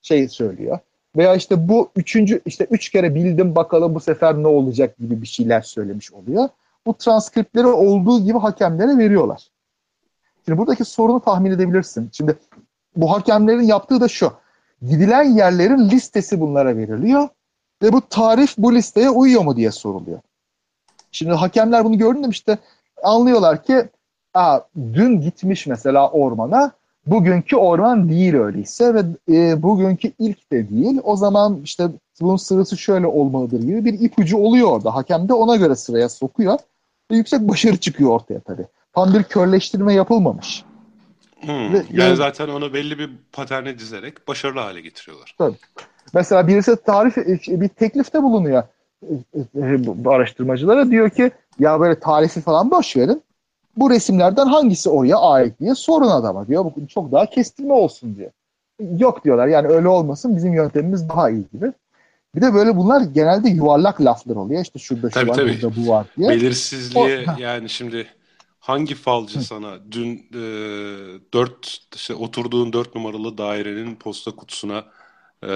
[0.02, 0.78] şey söylüyor.
[1.16, 5.26] Veya işte bu üçüncü işte üç kere bildim bakalım bu sefer ne olacak gibi bir
[5.26, 6.48] şeyler söylemiş oluyor.
[6.86, 9.48] Bu transkriptleri olduğu gibi hakemlere veriyorlar.
[10.44, 12.10] Şimdi buradaki sorunu tahmin edebilirsin.
[12.12, 12.38] Şimdi
[12.96, 14.32] bu hakemlerin yaptığı da şu.
[14.82, 17.28] Gidilen yerlerin listesi bunlara veriliyor
[17.82, 20.20] ve bu tarif bu listeye uyuyor mu diye soruluyor.
[21.12, 22.58] Şimdi hakemler bunu gördüğünde işte
[23.02, 23.88] anlıyorlar ki
[24.34, 26.72] Aa, dün gitmiş mesela ormana
[27.06, 31.00] bugünkü orman değil öyleyse ve e, bugünkü ilk de değil.
[31.02, 31.88] O zaman işte
[32.20, 34.94] bunun sırası şöyle olmalıdır gibi bir ipucu oluyor orada.
[34.94, 36.58] Hakem de ona göre sıraya sokuyor
[37.10, 38.66] ve yüksek başarı çıkıyor ortaya tabii.
[38.94, 40.64] Tam bir körleştirme yapılmamış.
[41.40, 45.34] Hmm, ve, yani e, zaten onu belli bir paterne dizerek başarılı hale getiriyorlar.
[45.38, 45.56] Tabii.
[46.14, 47.16] Mesela birisi tarif
[47.48, 48.62] bir teklifte bulunuyor
[49.54, 53.22] bu araştırmacılara diyor ki ya böyle tarifi falan boş verin
[53.80, 56.64] bu resimlerden hangisi oraya ait diye sorun adama diyor.
[56.64, 58.30] Bu çok daha kestirme olsun diyor.
[58.98, 61.72] Yok diyorlar yani öyle olmasın bizim yöntemimiz daha iyi gibi.
[62.34, 64.62] Bir de böyle bunlar genelde yuvarlak laflar oluyor.
[64.62, 65.58] İşte şurada şu tabii, var, tabii.
[65.62, 66.28] burada bu var diye.
[66.28, 68.06] Belirsizliğe o, yani şimdi
[68.58, 69.44] hangi falcı Hı.
[69.44, 70.42] sana dün e,
[71.34, 74.84] dört işte oturduğun dört numaralı dairenin posta kutusuna
[75.42, 75.52] e,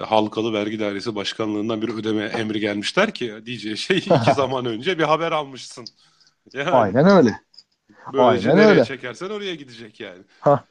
[0.00, 5.04] halkalı vergi dairesi başkanlığından bir ödeme emri gelmişler ki diyeceği şey iki zaman önce bir
[5.04, 5.84] haber almışsın.
[6.52, 7.40] Yani, Aynen öyle.
[8.12, 8.84] Böylece Aynen nereye öyle.
[8.84, 10.18] çekersen oraya gidecek yani.
[10.40, 10.64] Ha.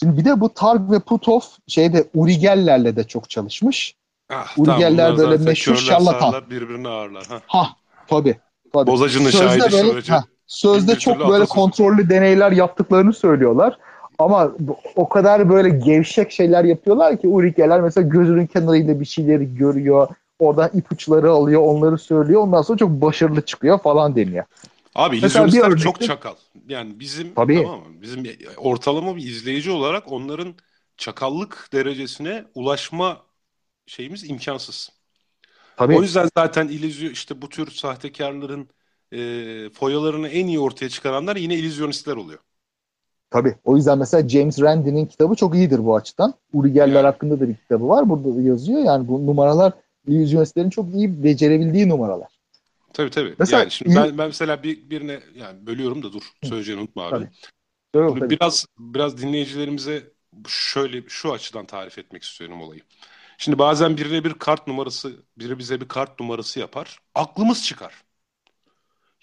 [0.00, 3.94] Şimdi bir de bu Targ ve Putov şeyde Urigellerle de çok çalışmış.
[4.30, 6.50] Ah, Urigeller tamam, böyle meşhur şarlatan.
[6.50, 7.26] birbirini ağırlar.
[7.26, 7.68] Ha, ha
[8.08, 8.38] tabii.
[8.72, 8.90] tabii.
[8.90, 10.00] Bozacının şahidi böyle.
[10.00, 13.78] Ha, sözde çok böyle kontrollü deneyler yaptıklarını söylüyorlar.
[14.18, 14.52] Ama
[14.96, 20.08] o kadar böyle gevşek şeyler yapıyorlar ki Urigeller mesela gözünün kenarıyla bir şeyleri görüyor.
[20.38, 22.40] Oradan ipuçları alıyor, onları söylüyor.
[22.42, 24.44] Ondan sonra çok başarılı çıkıyor falan deniyor.
[24.96, 25.82] Abi illüzyonistler örnekte...
[25.82, 26.34] çok çakal.
[26.68, 27.62] Yani bizim Tabii.
[27.62, 28.02] tamam mı?
[28.02, 28.24] Bizim
[28.56, 30.54] ortalama bir izleyici olarak onların
[30.96, 33.22] çakallık derecesine ulaşma
[33.86, 34.90] şeyimiz imkansız.
[35.76, 35.96] Tabii.
[35.96, 38.68] O yüzden zaten illüzyon işte bu tür sahtekarların
[39.12, 42.38] e, foyalarını en iyi ortaya çıkaranlar yine illüzyonistler oluyor.
[43.30, 43.54] Tabii.
[43.64, 46.34] O yüzden mesela James Randi'nin kitabı çok iyidir bu açıdan.
[46.52, 47.06] Uri Geller Yani.
[47.06, 48.08] hakkında da bir kitabı var.
[48.08, 48.80] Burada da yazıyor.
[48.84, 49.72] Yani bu numaralar
[50.06, 52.35] illüzyonistlerin çok iyi becerebildiği numaralar.
[52.96, 53.34] Tabii tabii.
[53.38, 57.10] Mesela yani şimdi ben, ben mesela bir, birine yani bölüyorum da dur söyleyeceğini unutma abi.
[57.10, 57.28] Tabii.
[57.94, 58.30] Doğru, tabii.
[58.30, 60.12] biraz biraz dinleyicilerimize
[60.48, 62.80] şöyle şu açıdan tarif etmek istiyorum olayı.
[63.38, 66.98] Şimdi bazen birine bir kart numarası, biri bize bir kart numarası yapar.
[67.14, 67.94] Aklımız çıkar.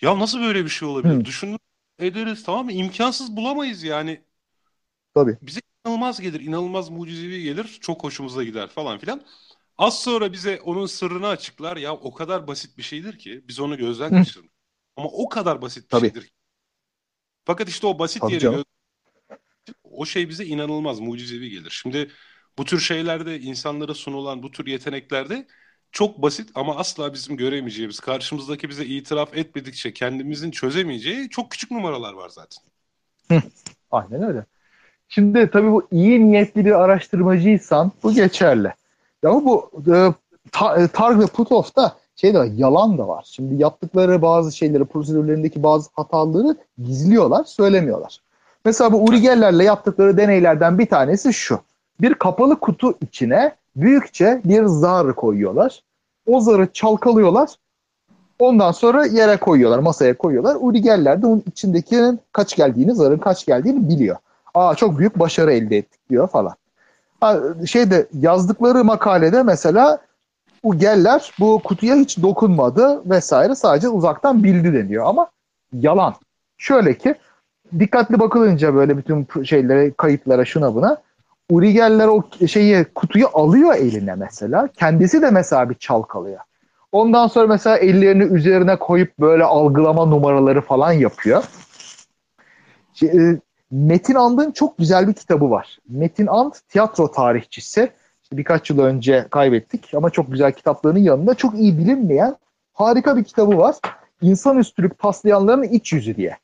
[0.02, 1.16] Ya nasıl böyle bir şey olabilir?
[1.16, 1.26] Hı.
[1.26, 1.58] Düşün
[2.00, 2.72] ederiz tamam mı?
[2.72, 4.22] İmkansız bulamayız yani.
[5.16, 5.38] Tabii.
[5.42, 7.78] Bize inanılmaz gelir, inanılmaz mucizevi gelir.
[7.82, 9.22] Çok hoşumuza gider falan filan.
[9.78, 11.78] Az sonra bize onun sırrını açıklar.
[11.78, 14.16] Ya o kadar basit bir şeydir ki biz onu gözden Hı.
[14.16, 14.52] kaçırdık.
[14.96, 16.08] Ama o kadar basit bir Tabii.
[16.08, 16.22] şeydir.
[16.28, 16.34] ki.
[17.46, 18.64] Fakat işte o basit Tabii yeri göz-
[19.84, 21.70] o şey bize inanılmaz mucizevi gelir.
[21.82, 22.12] Şimdi
[22.58, 25.48] bu tür şeylerde insanlara sunulan bu tür yeteneklerde
[25.92, 32.14] çok basit ama asla bizim göremeyeceğimiz, karşımızdaki bize itiraf etmedikçe kendimizin çözemeyeceği çok küçük numaralar
[32.14, 32.64] var zaten.
[33.92, 34.46] Aynen öyle.
[35.10, 38.74] Şimdi tabii bu iyi niyetli bir araştırmacıysan bu geçerli.
[39.24, 40.14] Ya bu e,
[40.78, 43.26] e, Targ ve Puthoff'ta şey de var, yalan da var.
[43.28, 48.20] Şimdi yaptıkları bazı şeyleri, prosedürlerindeki bazı hataları gizliyorlar, söylemiyorlar.
[48.66, 51.60] Mesela bu Uri Geller'le yaptıkları deneylerden bir tanesi şu.
[52.02, 55.84] Bir kapalı kutu içine büyükçe bir zar koyuyorlar.
[56.28, 57.50] O zarı çalkalıyorlar.
[58.40, 60.58] Ondan sonra yere koyuyorlar, masaya koyuyorlar.
[60.60, 64.18] Uri Geller de onun içindekinin kaç geldiğini, zarın kaç geldiğini biliyor.
[64.54, 66.56] Aa çok büyük başarı elde ettik diyor falan.
[67.66, 70.00] Şeyde yazdıkları makalede mesela
[70.64, 75.28] bu Geller bu kutuya hiç dokunmadı vesaire sadece uzaktan bildi deniyor ama
[75.74, 76.14] yalan.
[76.58, 77.16] Şöyle ki
[77.80, 80.98] dikkatli bakılınca böyle bütün şeylere, kayıtlara şuna buna
[81.50, 84.68] Uri Geller o şeyi kutuyu alıyor eline mesela.
[84.68, 86.40] Kendisi de mesela bir çalkalıyor.
[86.92, 91.44] Ondan sonra mesela ellerini üzerine koyup böyle algılama numaraları falan yapıyor.
[93.74, 95.78] Metin And'ın çok güzel bir kitabı var.
[95.90, 97.92] Metin And tiyatro tarihçisi.
[98.24, 102.36] İşte birkaç yıl önce kaybettik ama çok güzel kitaplarının yanında çok iyi bilinmeyen
[102.74, 103.76] harika bir kitabı var.
[104.22, 106.38] İnsanüstülük taslayanların iç yüzü diye.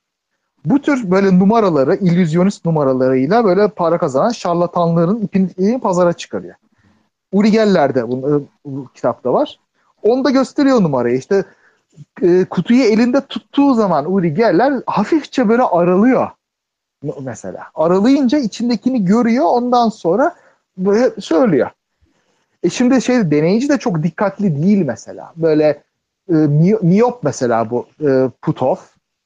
[0.65, 6.55] Bu tür böyle numaraları, illüzyonist numaralarıyla böyle para kazanan şarlatanların ipini pazara çıkarıyor.
[7.31, 9.59] Uri Geller de bu, bu kitapta var.
[10.03, 11.17] Onda gösteriyor numarayı.
[11.17, 11.43] İşte
[12.21, 16.27] e, kutuyu elinde tuttuğu zaman Uri Geller hafifçe böyle aralıyor
[17.21, 17.63] mesela.
[17.75, 20.35] Aralayınca içindekini görüyor ondan sonra
[20.77, 21.69] böyle söylüyor.
[22.63, 25.33] E şimdi şey deneyici de çok dikkatli değil mesela.
[25.35, 25.83] Böyle
[26.29, 28.79] e, mi- miyop mesela bu e, Puthoff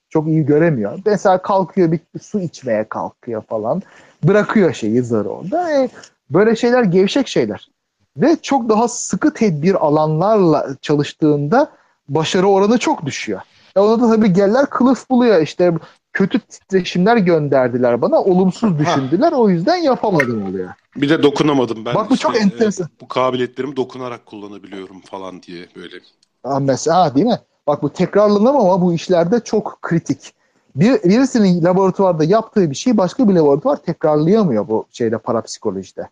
[0.09, 0.99] çok iyi göremiyor.
[1.05, 3.82] Mesela kalkıyor bir su içmeye kalkıyor falan.
[4.24, 5.71] Bırakıyor şeyi zarı orada.
[5.71, 5.89] E,
[6.30, 7.69] böyle şeyler gevşek şeyler.
[8.17, 11.71] Ve çok daha sıkı tedbir alanlarla çalıştığında
[12.09, 13.41] başarı oranı çok düşüyor.
[13.76, 15.41] E ona da tabii geller kılıf buluyor.
[15.41, 15.74] İşte
[16.14, 18.22] kötü titreşimler gönderdiler bana.
[18.22, 19.32] Olumsuz düşündüler.
[19.32, 20.70] O yüzden yapamadım oluyor.
[20.95, 21.95] Bir de dokunamadım ben.
[21.95, 22.88] Bak bu çok işte, enteresan.
[22.88, 25.95] e, bu kabiliyetlerimi dokunarak kullanabiliyorum falan diye böyle.
[26.43, 27.39] Ha, mesela ha, değil mi?
[27.68, 30.34] Bak bu tekrarlanamama bu işlerde çok kritik.
[30.76, 36.09] Bir, birisinin laboratuvarda yaptığı bir şeyi başka bir laboratuvar tekrarlayamıyor bu şeyde parapsikolojide.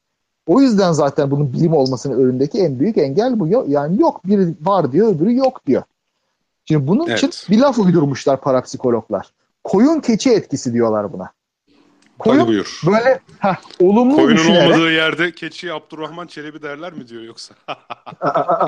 [0.48, 3.66] O yüzden zaten bunun bilim olmasının önündeki en büyük engel bu.
[3.68, 5.84] Yani yok biri var diyor öbürü yok diyor.
[6.66, 7.24] Şimdi bunun Evet.
[7.24, 9.32] için bir laf uydurmuşlar parapsikologlar.
[9.64, 11.24] Koyun keçi etkisi diyorlar buna.
[11.24, 12.82] Hadi Koyun buyur.
[12.86, 17.56] böyle heh, olumlu Koyunun düşünerek olmadığı yerde keçiye Abdurrahman Çelebi derler mi diyor yoksa?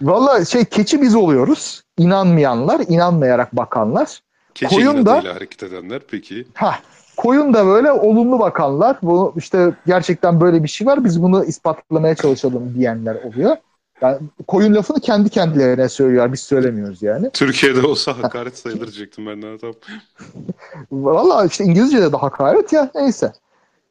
[0.00, 1.82] Valla şey keçi biz oluyoruz.
[1.98, 4.20] İnanmayanlar, inanmayarak bakanlar.
[4.54, 6.46] Keçi Koyun da- hareket edenler peki.
[6.54, 6.78] Ha,
[7.16, 8.96] koyun da böyle olumlu bakanlar.
[9.02, 11.04] Bu işte gerçekten böyle bir şey var.
[11.04, 13.56] Biz bunu ispatlamaya çalışalım diyenler oluyor.
[14.00, 16.32] Yani koyun lafını kendi kendilerine söylüyorlar.
[16.32, 17.30] Biz söylemiyoruz yani.
[17.30, 19.58] Türkiye'de olsa hakaret sayılır diyecektim ben de.
[20.92, 23.32] Valla işte İngilizce'de de hakaret ya neyse.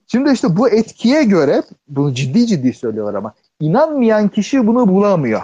[0.08, 5.42] Şimdi işte bu etkiye göre bunu ciddi ciddi söylüyorlar ama inanmayan kişi bunu bulamıyor.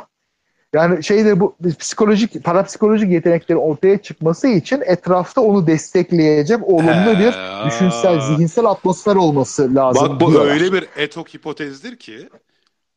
[0.73, 7.33] Yani şeyde bu psikolojik, parapsikolojik yeteneklerin ortaya çıkması için etrafta onu destekleyecek olumlu bir
[7.65, 10.09] düşünsel, zihinsel atmosfer olması lazım.
[10.09, 10.51] Bak bu diyorlar.
[10.51, 12.29] öyle bir etok hipotezdir ki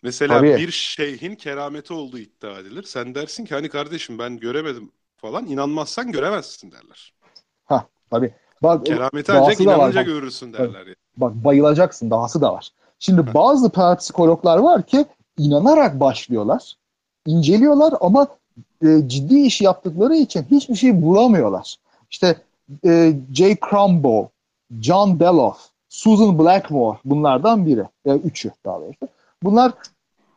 [0.04, 0.56] mesela Tabii.
[0.56, 2.82] bir şeyhin kerameti olduğu iddia edilir.
[2.82, 5.46] Sen dersin ki hani kardeşim ben göremedim falan.
[5.46, 7.14] İnanmazsan göremezsin derler.
[7.64, 8.34] Ha, tabii.
[8.62, 10.06] Bak, Kerameti ancak var, inanınca bak.
[10.06, 10.86] görürsün derler.
[10.86, 10.94] ya.
[11.16, 12.68] bak bayılacaksın dahası da var.
[12.98, 15.04] Şimdi bazı parapsikologlar var ki
[15.38, 16.74] inanarak başlıyorlar.
[17.26, 18.26] inceliyorlar ama
[18.82, 21.76] e, ciddi iş yaptıkları için hiçbir şey bulamıyorlar.
[22.10, 22.36] İşte
[22.86, 24.30] e, Jay Crumbo,
[24.80, 27.84] John Beloff, Susan Blackmore bunlardan biri.
[28.04, 29.08] Yani üçü daha doğrusu.
[29.42, 29.72] Bunlar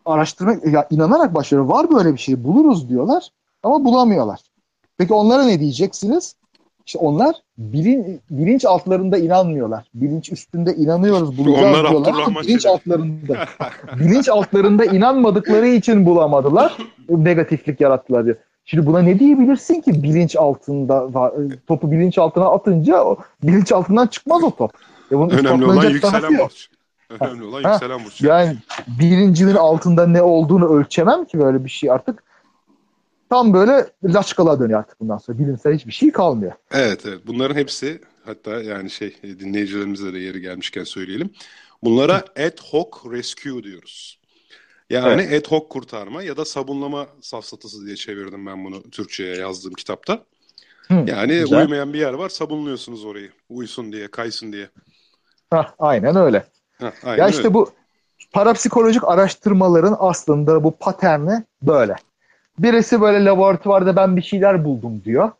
[0.08, 1.64] araştırma ya inanarak başlıyor.
[1.64, 3.30] Var böyle bir şey buluruz diyorlar
[3.64, 4.40] ama bulamıyorlar.
[4.98, 6.36] Peki onlara ne diyeceksiniz?
[6.86, 9.86] İşte onlar bilin, bilinç altlarında inanmıyorlar.
[9.94, 12.76] Bilinç üstünde inanıyoruz bulacağız Onlar diyorlar ama bilinç Çelebi.
[12.76, 13.46] altlarında
[14.00, 16.78] bilinç altlarında inanmadıkları için bulamadılar.
[17.10, 18.36] Negatiflik yarattılar diyor.
[18.66, 21.10] Şimdi buna ne diyebilirsin ki bilinç altında
[21.68, 24.72] topu bilinç altına atınca o bilinç altından çıkmaz o top.
[25.12, 26.52] Ya bunun Önemli olan yükselen yok.
[27.10, 27.72] Önemli olan Ha.
[27.74, 28.22] yükselen burç.
[28.22, 32.24] Yani bilincimin altında ne olduğunu ölçemem ki böyle bir şey artık.
[33.30, 35.40] Tam böyle laçkalığa dönüyor artık bundan sonra.
[35.40, 36.52] Bilimsel hiçbir şey kalmıyor.
[36.72, 41.30] Evet evet bunların hepsi hatta yani şey e, dinleyicilerimize de yeri gelmişken söyleyelim.
[41.84, 44.20] Bunlara ad hoc rescue diyoruz.
[44.90, 50.24] Yani ad hoc kurtarma ya da sabunlama safsatası diye çevirdim ben bunu Türkçe'ye yazdığım kitapta.
[50.88, 51.60] Hı, Yani güzel.
[51.60, 53.32] uyumayan bir yer var sabunluyorsunuz orayı.
[53.50, 54.70] Uyusun diye, kaysın diye.
[55.50, 56.48] Hah, aynen öyle.
[57.04, 57.54] Aynen Ya işte öyle.
[57.54, 57.70] bu
[58.34, 61.96] parapsikolojik araştırmaların aslında bu paterni böyle.
[62.60, 65.32] Birisi böyle laboratuvarda ben bir şeyler buldum diyor.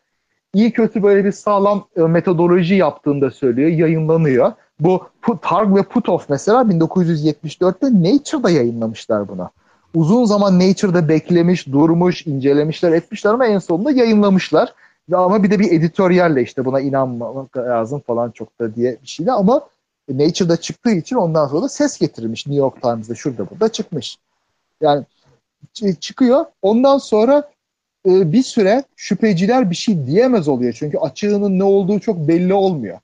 [0.54, 4.52] İyi kötü böyle bir sağlam e, metodoloji yaptığında söylüyor, yayınlanıyor.
[4.80, 5.10] Bu
[5.42, 9.50] Targ ve Puthoff mesela 1974'te Nature'da yayınlamışlar bunu.
[9.96, 14.74] Uzun zaman Nature'da beklemiş, durmuş, incelemişler, etmişler ama en sonunda yayınlamışlar.
[15.14, 19.32] Ama bir de bir editöryalle işte buna inanmamak lazım falan çok da diye bir şeyle
[19.32, 19.62] ama
[20.10, 22.48] Nature'da çıktığı için ondan sonra da ses getirmiş.
[22.48, 24.18] New York Times'da şurada burada çıkmış.
[24.82, 25.06] Yani
[26.00, 26.46] çıkıyor.
[26.62, 27.52] Ondan sonra
[28.08, 30.74] e, bir süre şüpheciler bir şey diyemez oluyor.
[30.74, 33.00] Çünkü açığının ne olduğu çok belli olmuyor.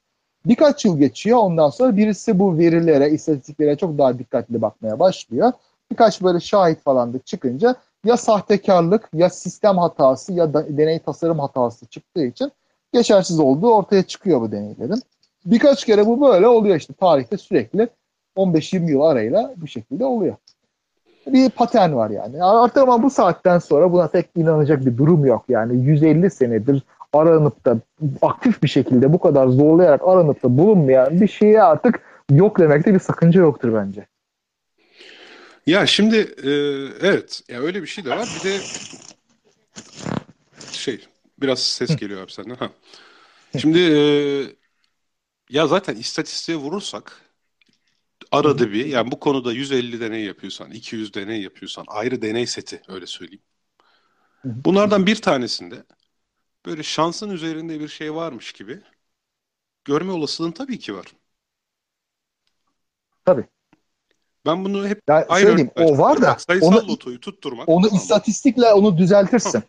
[0.46, 1.38] Birkaç yıl geçiyor.
[1.38, 5.52] Ondan sonra birisi bu verilere, istatistiklere çok daha dikkatli bakmaya başlıyor.
[5.92, 7.76] Birkaç böyle şahit falan da çıkınca
[8.06, 12.52] ya sahtekarlık ya sistem hatası ya da deney tasarım hatası çıktığı için
[12.94, 15.02] geçersiz olduğu ortaya çıkıyor bu deneylerin.
[15.46, 17.90] Birkaç kere bu böyle oluyor işte tarihte sürekli
[18.38, 20.36] 15-20 yıl arayla bu şekilde oluyor.
[21.28, 22.44] Bir patern var yani.
[22.44, 25.46] Artık ama bu saatten sonra buna pek inanacak bir durum yok.
[25.50, 26.84] Yani 150 senedir
[27.14, 27.78] aranıp da
[28.22, 32.00] aktif bir şekilde bu kadar zorlayarak aranıp da bulunmayan bir şeye artık
[32.32, 34.08] yok demekte bir sakınca yoktur bence.
[35.66, 36.52] Ya şimdi e,
[37.08, 38.30] evet ya öyle bir şey de var.
[38.40, 38.58] Bir de
[40.72, 41.06] şey
[41.42, 42.56] biraz ses geliyor abi senden.
[42.56, 42.70] Ha.
[43.58, 44.00] Şimdi e,
[45.54, 47.22] ya zaten istatistiğe vurursak
[48.32, 53.08] arada bir yani bu konuda 150 deney yapıyorsan, 200 deney yapıyorsan ayrı deney seti öyle
[53.08, 53.44] söyleyeyim.
[54.44, 55.84] Bunlardan bir tanesinde
[56.66, 58.82] böyle şansın üzerinde bir şey varmış gibi
[59.86, 61.06] görme olasılığın tabii ki var.
[63.26, 63.46] Tabii.
[64.46, 68.98] Ben bunu hep Ya aynı söyleyeyim o var da onu, lotoyu tutturmak onu istatistikle onu
[68.98, 69.64] düzeltirsin.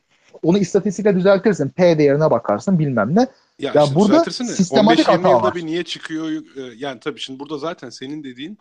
[0.45, 1.69] Onu istatistikle düzeltirsin.
[1.69, 3.29] P değerine bakarsın bilmem ne.
[3.59, 5.55] Ya, Ya işte burada sistematik 15-20 hata yılda var.
[5.55, 6.31] bir niye çıkıyor?
[6.57, 8.59] e, Yani tabii şimdi burada zaten senin dediğin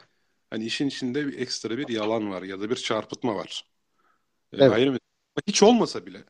[0.50, 3.66] hani işin içinde bir ekstra bir yalan var ya da bir çarpıtma var.
[4.54, 4.74] E, Evet.
[4.74, 4.98] Ayrı mı?
[5.48, 6.24] Hiç olmasa bile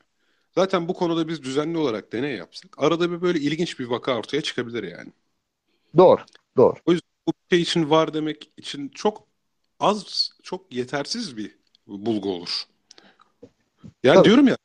[0.55, 4.41] zaten bu konuda biz düzenli olarak deney yapsak arada bir böyle ilginç bir vaka ortaya
[4.41, 5.13] çıkabilir yani.
[5.97, 6.21] Doğru.
[6.57, 6.75] Doğru.
[6.85, 9.27] O yüzden bu şey için var demek için çok
[9.79, 11.55] az, çok yetersiz bir
[11.87, 12.63] bulgu olur.
[14.03, 14.25] Yani Tabii.
[14.25, 14.57] diyorum ya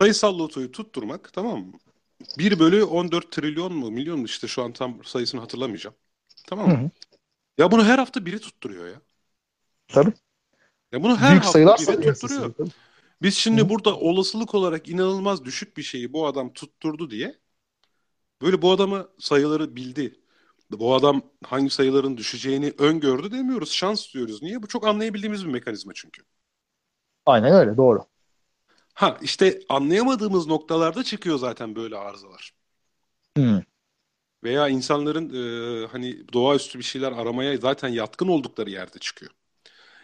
[0.00, 1.72] sayısal lotoyu tutturmak tamam mı?
[2.38, 5.96] 1 bölü 14 trilyon mu milyon mu işte şu an tam sayısını hatırlamayacağım.
[6.48, 6.80] Tamam Hı mı?
[6.84, 6.90] hı.
[7.58, 9.02] Ya bunu her hafta biri tutturuyor ya.
[9.88, 10.12] Tabii.
[10.92, 12.54] Ya bunu her Büyük hafta biri tutturuyor.
[13.22, 13.68] Biz şimdi Hı.
[13.68, 17.38] burada olasılık olarak inanılmaz düşük bir şeyi bu adam tutturdu diye
[18.42, 20.20] böyle bu adamı sayıları bildi.
[20.70, 23.72] Bu adam hangi sayıların düşeceğini öngördü demiyoruz.
[23.72, 24.42] Şans diyoruz.
[24.42, 24.62] Niye?
[24.62, 26.22] Bu çok anlayabildiğimiz bir mekanizma çünkü.
[27.26, 27.76] Aynen öyle.
[27.76, 28.06] Doğru.
[28.94, 32.54] Ha işte anlayamadığımız noktalarda çıkıyor zaten böyle arızalar.
[33.36, 33.62] Hı.
[34.44, 35.30] Veya insanların
[35.84, 39.32] e, hani doğaüstü bir şeyler aramaya zaten yatkın oldukları yerde çıkıyor.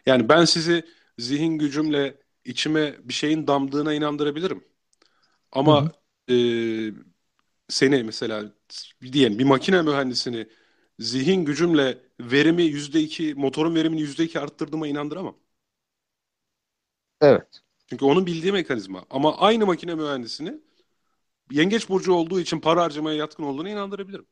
[0.07, 0.85] Yani ben sizi
[1.19, 4.65] zihin gücümle içime bir şeyin damdığına inandırabilirim.
[5.53, 5.93] Ama
[6.31, 6.35] e,
[7.69, 8.53] seni mesela
[9.13, 10.49] diyelim bir makine mühendisini
[10.99, 15.37] zihin gücümle verimi yüzde iki, motorun verimini yüzde iki arttırdığıma inandıramam.
[17.21, 17.63] Evet.
[17.91, 19.05] Çünkü onun bildiği mekanizma.
[19.11, 20.55] Ama aynı makine mühendisini
[21.51, 24.27] yengeç burcu olduğu için para harcamaya yatkın olduğuna inandırabilirim.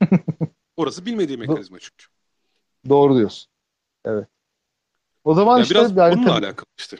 [0.76, 2.06] Orası bilmediği mekanizma çünkü.
[2.88, 3.50] doğru diyorsun.
[4.04, 4.28] Evet.
[5.24, 6.98] O zaman Ya işte biraz yani bununla tabii alakalı işte.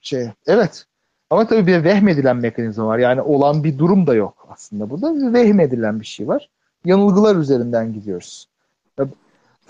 [0.00, 0.86] şey evet.
[1.30, 2.98] Ama tabii bir vehmedilen mekanizma var.
[2.98, 5.14] Yani olan bir durum da yok aslında burada.
[5.14, 6.50] Bir vehmedilen bir şey var.
[6.84, 8.48] Yanılgılar üzerinden gidiyoruz.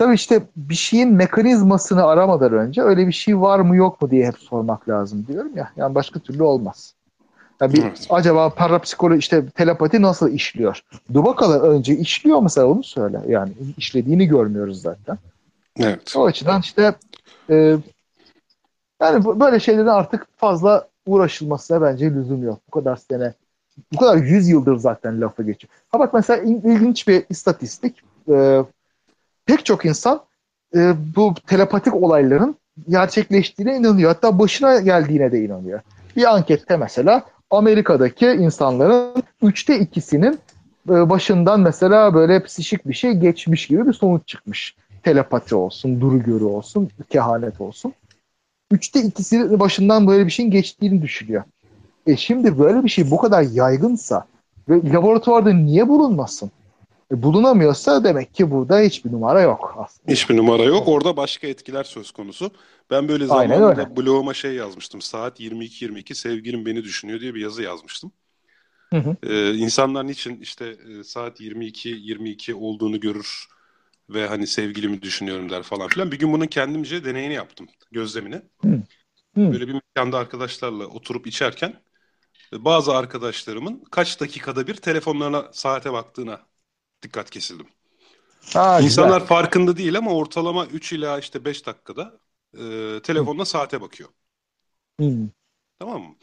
[0.01, 4.27] Tabii işte bir şeyin mekanizmasını aramadan önce öyle bir şey var mı yok mu diye
[4.27, 5.71] hep sormak lazım diyorum ya.
[5.75, 6.93] Yani başka türlü olmaz.
[7.61, 8.07] Yani bir, evet.
[8.09, 10.81] acaba parapsikoloji işte telepati nasıl işliyor?
[11.13, 13.21] Dur bakalım önce işliyor mesela onu söyle.
[13.27, 15.17] Yani işlediğini görmüyoruz zaten.
[15.79, 16.13] Evet.
[16.15, 16.95] O açıdan işte
[17.49, 17.77] e,
[19.01, 22.59] yani böyle şeylerin artık fazla uğraşılmasına bence lüzum yok.
[22.67, 23.33] Bu kadar sene,
[23.93, 25.73] bu kadar yüz yıldır zaten lafa geçiyor.
[25.89, 28.01] Ha bak mesela ilginç bir istatistik.
[28.29, 28.63] E,
[29.51, 30.21] pek çok insan
[30.75, 32.55] e, bu telepatik olayların
[32.89, 34.09] gerçekleştiğine inanıyor.
[34.13, 35.79] Hatta başına geldiğine de inanıyor.
[36.15, 40.39] Bir ankette mesela Amerika'daki insanların üçte ikisinin
[40.89, 44.75] e, başından mesela böyle psişik bir şey geçmiş gibi bir sonuç çıkmış.
[45.03, 47.93] Telepati olsun, duru görü olsun, kehanet olsun.
[48.71, 51.43] Üçte ikisi başından böyle bir şeyin geçtiğini düşünüyor.
[52.07, 54.25] E şimdi böyle bir şey bu kadar yaygınsa
[54.69, 56.51] ve laboratuvarda niye bulunmasın?
[57.11, 60.11] E bulunamıyorsa demek ki burada hiçbir numara yok aslında.
[60.11, 60.87] Hiçbir numara yok.
[60.87, 62.51] Orada başka etkiler söz konusu.
[62.89, 65.01] Ben böyle zamanında bloguma şey yazmıştım.
[65.01, 68.11] Saat 22.22 sevgilim beni düşünüyor diye bir yazı yazmıştım.
[68.93, 69.15] Hı hı.
[69.23, 73.47] Ee, insanlar niçin işte e, saat 22-22 olduğunu görür
[74.09, 76.11] ve hani sevgilimi düşünüyorum der falan filan.
[76.11, 78.41] Bir gün bunun kendimce deneyini yaptım, gözlemini.
[78.61, 78.81] Hı.
[79.35, 79.51] Hı.
[79.51, 81.73] Böyle bir mekanda arkadaşlarla oturup içerken
[82.53, 86.50] e, bazı arkadaşlarımın kaç dakikada bir telefonlarına saate baktığına
[87.03, 87.67] dikkat kesildim.
[88.53, 89.25] Ha, İnsanlar güzel.
[89.25, 92.19] farkında değil ama ortalama 3 ila işte 5 dakikada
[92.57, 93.45] e, telefonla Hı.
[93.45, 94.09] saate bakıyor.
[94.99, 95.29] Hı.
[95.79, 96.15] Tamam mı?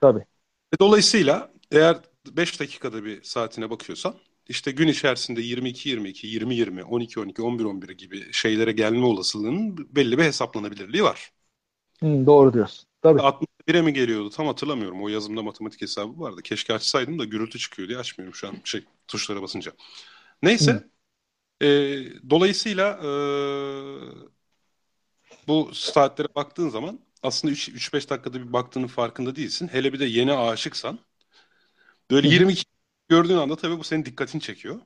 [0.00, 0.26] Tabii.
[0.74, 1.96] E, dolayısıyla eğer
[2.26, 4.14] 5 dakikada bir saatine bakıyorsan
[4.48, 11.32] işte gün içerisinde 22-22, 20-20, 12-12, 11-11 gibi şeylere gelme olasılığının belli bir hesaplanabilirliği var.
[12.02, 12.88] Hı, doğru diyorsun.
[13.02, 13.26] Tabii.
[13.62, 15.02] 61'e mi geliyordu tam hatırlamıyorum.
[15.04, 16.42] O yazımda matematik hesabı vardı.
[16.42, 19.72] Keşke açsaydım da gürültü çıkıyor diye açmıyorum şu an şey tuşlara basınca.
[20.42, 20.84] Neyse.
[21.62, 21.68] E,
[22.30, 23.08] dolayısıyla e,
[25.48, 29.68] bu saatlere baktığın zaman aslında 3-5 dakikada bir baktığının farkında değilsin.
[29.68, 30.98] Hele bir de yeni aşıksan
[32.10, 32.32] böyle Hı.
[32.34, 32.64] 22
[33.08, 34.80] gördüğün anda tabii bu senin dikkatini çekiyor.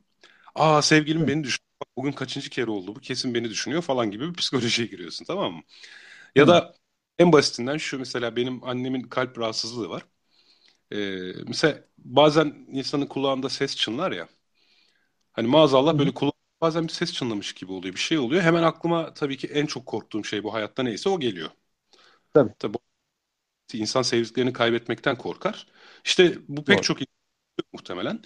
[0.55, 1.29] Aa sevgilim Hı.
[1.29, 1.67] beni düşünüyor.
[1.97, 5.63] Bugün kaçıncı kere oldu bu kesin beni düşünüyor falan gibi bir psikolojiye giriyorsun tamam mı?
[6.37, 6.75] Ya da
[7.19, 10.07] en basitinden şu mesela benim annemin kalp rahatsızlığı var.
[10.93, 14.29] Ee, mesela bazen insanın kulağında ses çınlar ya.
[15.33, 17.95] Hani maazallah böyle kulağında bazen bir ses çınlamış gibi oluyor.
[17.95, 18.43] Bir şey oluyor.
[18.43, 21.51] Hemen aklıma tabii ki en çok korktuğum şey bu hayatta neyse o geliyor.
[22.33, 22.55] Tabii.
[22.59, 22.79] Tabii
[23.75, 25.67] insan sevdiklerini kaybetmekten korkar.
[26.05, 26.83] İşte bu pek Doğru.
[26.83, 26.99] çok
[27.73, 28.23] muhtemelen.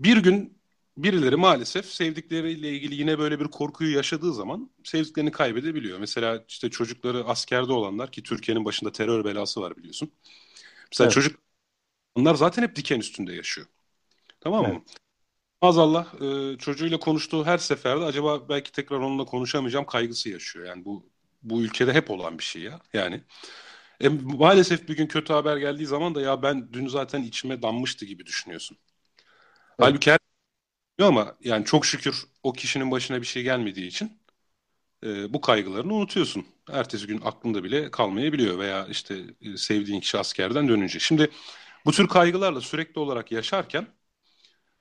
[0.00, 0.59] Bir gün
[1.02, 5.98] birileri maalesef sevdikleriyle ilgili yine böyle bir korkuyu yaşadığı zaman sevdiklerini kaybedebiliyor.
[5.98, 10.10] Mesela işte çocukları askerde olanlar ki Türkiye'nin başında terör belası var biliyorsun.
[10.92, 11.14] Mesela evet.
[11.14, 11.40] çocuk
[12.14, 13.66] onlar zaten hep diken üstünde yaşıyor.
[14.40, 14.68] Tamam mı?
[14.72, 14.96] Evet.
[15.62, 20.66] Maazallah e, çocuğuyla konuştuğu her seferde acaba belki tekrar onunla konuşamayacağım kaygısı yaşıyor.
[20.66, 21.10] Yani bu
[21.42, 22.80] bu ülkede hep olan bir şey ya.
[22.92, 23.20] Yani
[24.00, 28.04] e, maalesef bir gün kötü haber geldiği zaman da ya ben dün zaten içime dammıştı
[28.04, 28.76] gibi düşünüyorsun.
[29.16, 29.24] Evet.
[29.78, 30.18] Halbuki her
[31.06, 34.12] ama yani çok şükür o kişinin başına bir şey gelmediği için
[35.04, 36.46] e, bu kaygılarını unutuyorsun.
[36.72, 40.98] Ertesi gün aklında bile kalmayabiliyor veya işte e, sevdiğin kişi askerden dönünce.
[40.98, 41.30] Şimdi
[41.86, 43.88] bu tür kaygılarla sürekli olarak yaşarken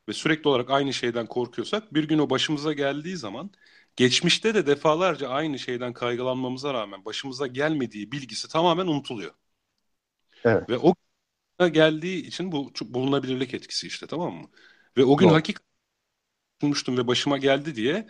[0.09, 3.51] ve sürekli olarak aynı şeyden korkuyorsak bir gün o başımıza geldiği zaman
[3.95, 9.33] geçmişte de defalarca aynı şeyden kaygılanmamıza rağmen başımıza gelmediği bilgisi tamamen unutuluyor.
[10.43, 10.69] Evet.
[10.69, 10.95] Ve o
[11.71, 14.49] geldiği için bu bulunabilirlik etkisi işte tamam mı?
[14.97, 15.33] Ve o gün Doğru.
[15.33, 15.68] hakikaten
[16.59, 18.07] düşünmüştüm ve başıma geldi diye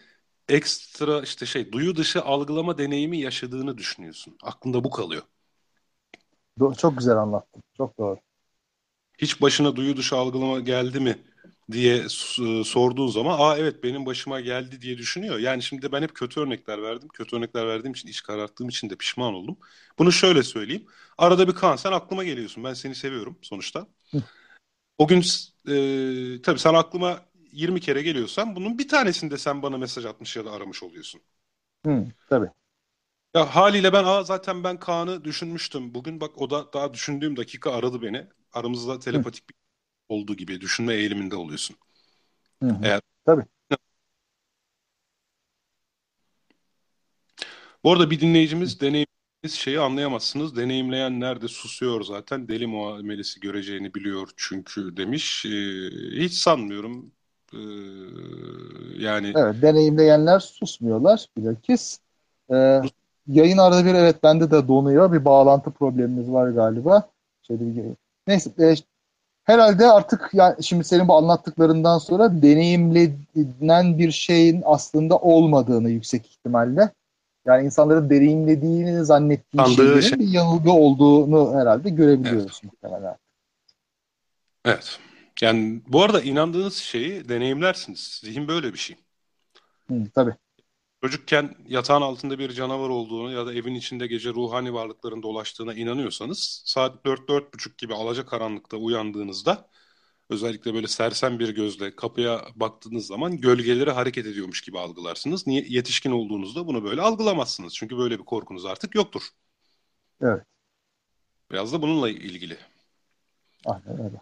[0.50, 4.38] ekstra işte şey duyu dışı algılama deneyimi yaşadığını düşünüyorsun.
[4.44, 5.24] Aklında bu kalıyor.
[6.78, 7.64] Çok güzel anlattın.
[7.78, 8.18] Çok doğru.
[9.18, 11.18] Hiç başına duyu dışı algılama geldi mi
[11.72, 12.10] diye
[12.66, 15.40] sorduğun zaman aa evet benim başıma geldi diye düşünüyor.
[15.40, 17.10] Yani şimdi de ben hep kötü örnekler verdim.
[17.14, 19.58] Kötü örnekler verdiğim için iş kararttığım için de pişman oldum.
[20.00, 20.86] Bunu şöyle söyleyeyim.
[21.18, 22.64] Arada bir kan sen aklıma geliyorsun.
[22.64, 23.88] Ben seni seviyorum sonuçta.
[24.98, 25.24] O gün
[25.68, 30.46] e, tabii sen aklıma 20 kere geliyorsan bunun bir tanesinde sen bana mesaj atmış ya
[30.46, 31.22] da aramış oluyorsun.
[31.86, 32.50] Hı, tabii.
[33.36, 35.94] Ya haliyle ben aa zaten ben Kaan'ı düşünmüştüm.
[35.94, 38.28] Bugün bak o da daha düşündüğüm dakika aradı beni.
[38.54, 39.48] Aramızda telepatik Hı.
[39.50, 39.56] bir
[40.10, 41.76] olduğu gibi düşünme eğiliminde oluyorsun.
[42.64, 42.80] Hı hı.
[42.84, 43.46] Eğer Tabii.
[47.84, 50.56] Bu arada bir dinleyicimiz deneyiminiz şeyi anlayamazsınız.
[50.56, 52.48] Deneyimleyenler de susuyor zaten.
[52.48, 55.46] Deli muamelesi göreceğini biliyor çünkü demiş.
[55.46, 55.50] Ee,
[56.24, 57.12] hiç sanmıyorum.
[57.54, 57.58] Ee,
[58.98, 62.00] yani Evet, deneyimleyenler susmuyorlar bilakis.
[62.52, 62.82] Ee,
[63.28, 65.12] yayın arada bir evet bende de donuyor.
[65.12, 67.10] Bir bağlantı problemimiz var galiba.
[67.48, 67.84] Şöyle bir
[68.28, 68.76] Neyse e,
[69.44, 76.92] herhalde artık yani şimdi senin bu anlattıklarından sonra deneyimlenen bir şeyin aslında olmadığını yüksek ihtimalle
[77.46, 80.20] yani insanların deneyimlediğini zannettiği Sandığı şeylerin şey.
[80.20, 82.74] bir yanılgı olduğunu herhalde görebiliyoruz evet.
[82.74, 83.18] muhtemelen.
[84.66, 85.00] Evet.
[85.42, 88.20] Yani bu arada inandığınız şeyi deneyimlersiniz.
[88.24, 88.96] Zihin böyle bir şey.
[89.88, 90.36] Hı, tabii.
[91.04, 96.62] Çocukken yatağın altında bir canavar olduğunu ya da evin içinde gece ruhani varlıkların dolaştığına inanıyorsanız
[96.66, 99.70] saat 4-4.30 gibi alacakaranlıkta uyandığınızda
[100.30, 105.48] özellikle böyle sersem bir gözle kapıya baktığınız zaman gölgeleri hareket ediyormuş gibi algılarsınız.
[105.48, 107.74] Niye yetişkin olduğunuzda bunu böyle algılamazsınız.
[107.74, 109.22] Çünkü böyle bir korkunuz artık yoktur.
[110.22, 110.44] Evet.
[111.52, 112.58] Biraz da bununla ilgili.
[113.66, 114.22] Aynen öyle.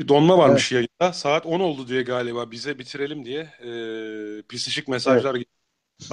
[0.00, 1.12] Bir donma varmış yayında.
[1.12, 3.40] Saat 10 oldu diye galiba bize bitirelim diye
[4.40, 5.36] e, psişik mesajlar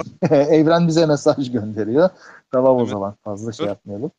[0.30, 2.10] Evren bize mesaj gönderiyor.
[2.52, 2.86] Tamam o Evet.
[2.86, 3.70] zaman fazla şey Evet.
[3.70, 4.12] yapmayalım.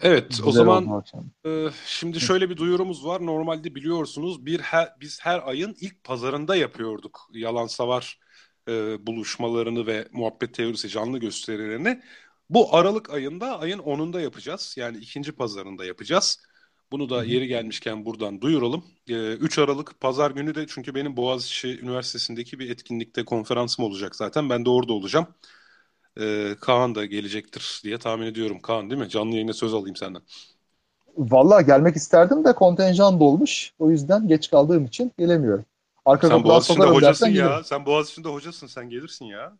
[0.00, 1.24] Evet, o Güzel zaman bu akşam.
[1.46, 3.26] e, şimdi şöyle bir duyurumuz var.
[3.26, 8.20] Normalde biliyorsunuz bir her, biz her ayın ilk pazarında yapıyorduk yalan savar
[8.68, 12.02] e, buluşmalarını ve muhabbet teorisi canlı gösterilerini.
[12.50, 14.74] Bu Aralık ayında ayın 10'unda yapacağız.
[14.78, 16.42] Yani ikinci pazarında yapacağız.
[16.92, 18.84] Bunu da yeri gelmişken buradan duyuralım.
[19.08, 24.50] E, 3 Aralık pazar günü de çünkü benim Boğaziçi Üniversitesi'ndeki bir etkinlikte konferansım olacak zaten.
[24.50, 25.26] Ben de orada olacağım.
[26.20, 28.60] E, Kaan da gelecektir diye tahmin ediyorum.
[28.60, 29.08] Kaan değil mi?
[29.08, 30.22] Canlı yayına söz alayım senden.
[31.16, 33.72] Vallahi gelmek isterdim de kontenjan dolmuş.
[33.78, 35.64] O yüzden geç kaldığım için gelemiyorum.
[36.04, 37.64] Arka Sen Boğaziçi'nde hocasın ya.
[37.64, 38.66] Sen Boğaziçi'nde hocasın.
[38.66, 39.52] Sen gelirsin ya.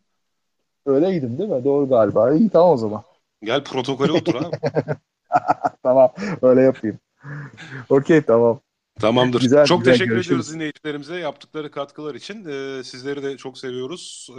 [0.85, 1.63] Öyleydim değil mi?
[1.63, 2.33] Doğru galiba.
[2.33, 3.03] İyi tamam o zaman.
[3.43, 4.57] Gel protokole otur abi.
[5.83, 6.09] Tamam
[6.41, 6.99] öyle yapayım.
[7.89, 8.59] Okey tamam.
[8.99, 9.41] Tamamdır.
[9.41, 10.27] Güzel, çok güzel, teşekkür görüşürüz.
[10.27, 12.45] ediyoruz dinleyicilerimize yaptıkları katkılar için.
[12.45, 14.27] Ee, sizleri de çok seviyoruz.
[14.31, 14.35] Ee,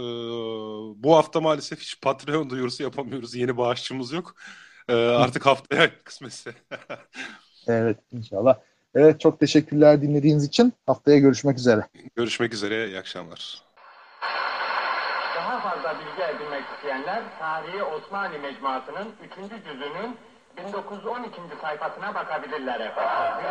[1.03, 3.35] bu hafta maalesef hiç Patreon duyurusu yapamıyoruz.
[3.35, 4.35] Yeni bağışçımız yok.
[4.89, 6.51] Ee, artık haftaya kısmetse.
[7.67, 8.55] Evet inşallah.
[8.95, 10.73] Evet çok teşekkürler dinlediğiniz için.
[10.87, 11.87] Haftaya görüşmek üzere.
[12.15, 12.87] Görüşmek üzere.
[12.87, 13.61] İyi akşamlar.
[15.35, 19.63] Daha fazla bilgi edinmek isteyenler Tarihi Osmanlı Mecmuası'nın 3.
[19.65, 20.17] cüzünün
[20.57, 21.41] 1912.
[21.61, 23.45] sayfasına bakabilirler efendim.